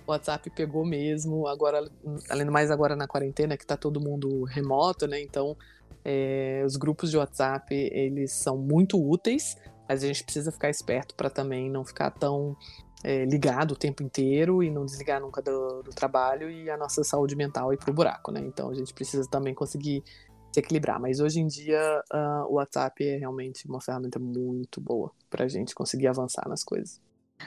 [0.05, 1.47] o WhatsApp pegou mesmo.
[1.47, 1.89] Agora,
[2.29, 5.21] além do mais agora na quarentena, que tá todo mundo remoto, né?
[5.21, 5.55] Então,
[6.03, 9.55] é, os grupos de WhatsApp, eles são muito úteis,
[9.87, 12.57] mas a gente precisa ficar esperto para também não ficar tão
[13.03, 17.03] é, ligado o tempo inteiro e não desligar nunca do, do trabalho e a nossa
[17.03, 18.41] saúde mental ir pro buraco, né?
[18.41, 20.03] Então a gente precisa também conseguir
[20.51, 20.99] se equilibrar.
[20.99, 25.47] Mas hoje em dia uh, o WhatsApp é realmente uma ferramenta muito boa para a
[25.47, 27.01] gente conseguir avançar nas coisas.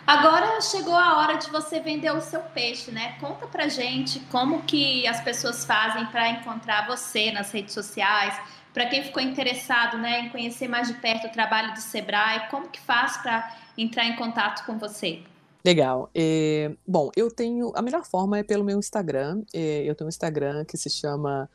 [0.07, 3.19] Agora chegou a hora de você vender o seu peixe, né?
[3.21, 8.35] Conta pra gente como que as pessoas fazem para encontrar você nas redes sociais,
[8.73, 12.71] para quem ficou interessado, né, em conhecer mais de perto o trabalho do Sebrae, como
[12.71, 15.23] que faz para entrar em contato com você?
[15.65, 16.11] Legal.
[16.15, 17.71] É, bom, eu tenho.
[17.77, 19.43] A melhor forma é pelo meu Instagram.
[19.55, 21.49] É, eu tenho um Instagram que se chama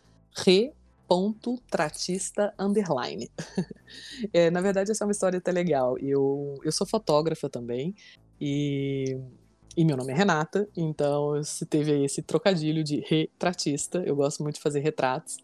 [0.46, 0.72] Re
[1.08, 3.30] ponto tratista underline.
[4.34, 5.98] é, na verdade, essa é uma história até legal.
[6.00, 7.96] Eu, eu sou fotógrafa também
[8.40, 9.18] e,
[9.76, 14.00] e meu nome é Renata, então se teve aí esse trocadilho de retratista.
[14.06, 15.38] Eu gosto muito de fazer retratos.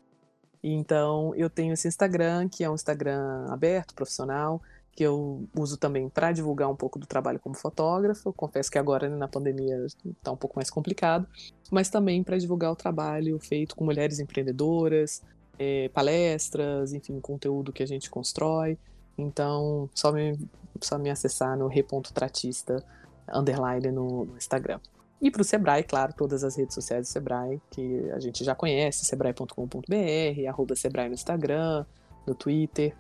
[0.61, 4.61] Então eu tenho esse Instagram, que é um Instagram aberto, profissional,
[4.95, 8.31] que eu uso também para divulgar um pouco do trabalho como fotógrafo.
[8.31, 11.27] Confesso que agora na pandemia está um pouco mais complicado,
[11.71, 15.21] mas também para divulgar o trabalho feito com mulheres empreendedoras,
[15.57, 18.77] é, palestras, enfim, conteúdo que a gente constrói.
[19.17, 20.37] Então, só me,
[20.81, 22.83] só me acessar no re.tratista
[23.31, 24.79] underline no, no Instagram.
[25.21, 28.53] E para o Sebrae, claro, todas as redes sociais do Sebrae, que a gente já
[28.53, 31.85] conhece, sebrae.com.br, arroba Sebrae no Instagram,
[32.27, 32.93] no Twitter,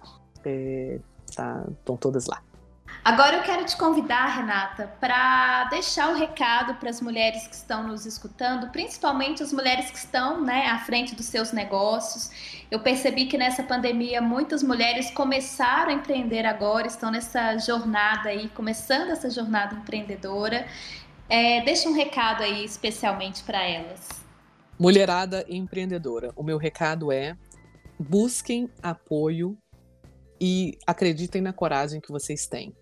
[0.45, 0.99] é,
[1.35, 2.41] tá, estão todas lá.
[3.03, 7.53] Agora eu quero te convidar, Renata, para deixar o um recado para as mulheres que
[7.53, 12.31] estão nos escutando, principalmente as mulheres que estão né, à frente dos seus negócios.
[12.71, 18.47] Eu percebi que nessa pandemia muitas mulheres começaram a empreender agora, estão nessa jornada aí,
[18.49, 20.65] começando essa jornada empreendedora.
[21.29, 24.07] É, deixa um recado aí especialmente para elas.
[24.79, 27.35] Mulherada empreendedora, o meu recado é
[27.99, 29.57] busquem apoio
[30.39, 32.73] e acreditem na coragem que vocês têm.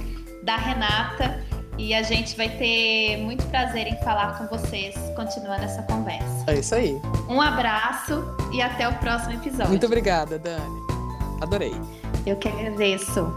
[0.44, 1.44] da Renata
[1.76, 6.39] e a gente vai ter muito prazer em falar com vocês, continuando essa conversa.
[6.50, 7.00] É isso aí.
[7.28, 9.68] Um abraço e até o próximo episódio.
[9.68, 10.82] Muito obrigada, Dani.
[11.40, 11.74] Adorei.
[12.26, 13.32] Eu que agradeço.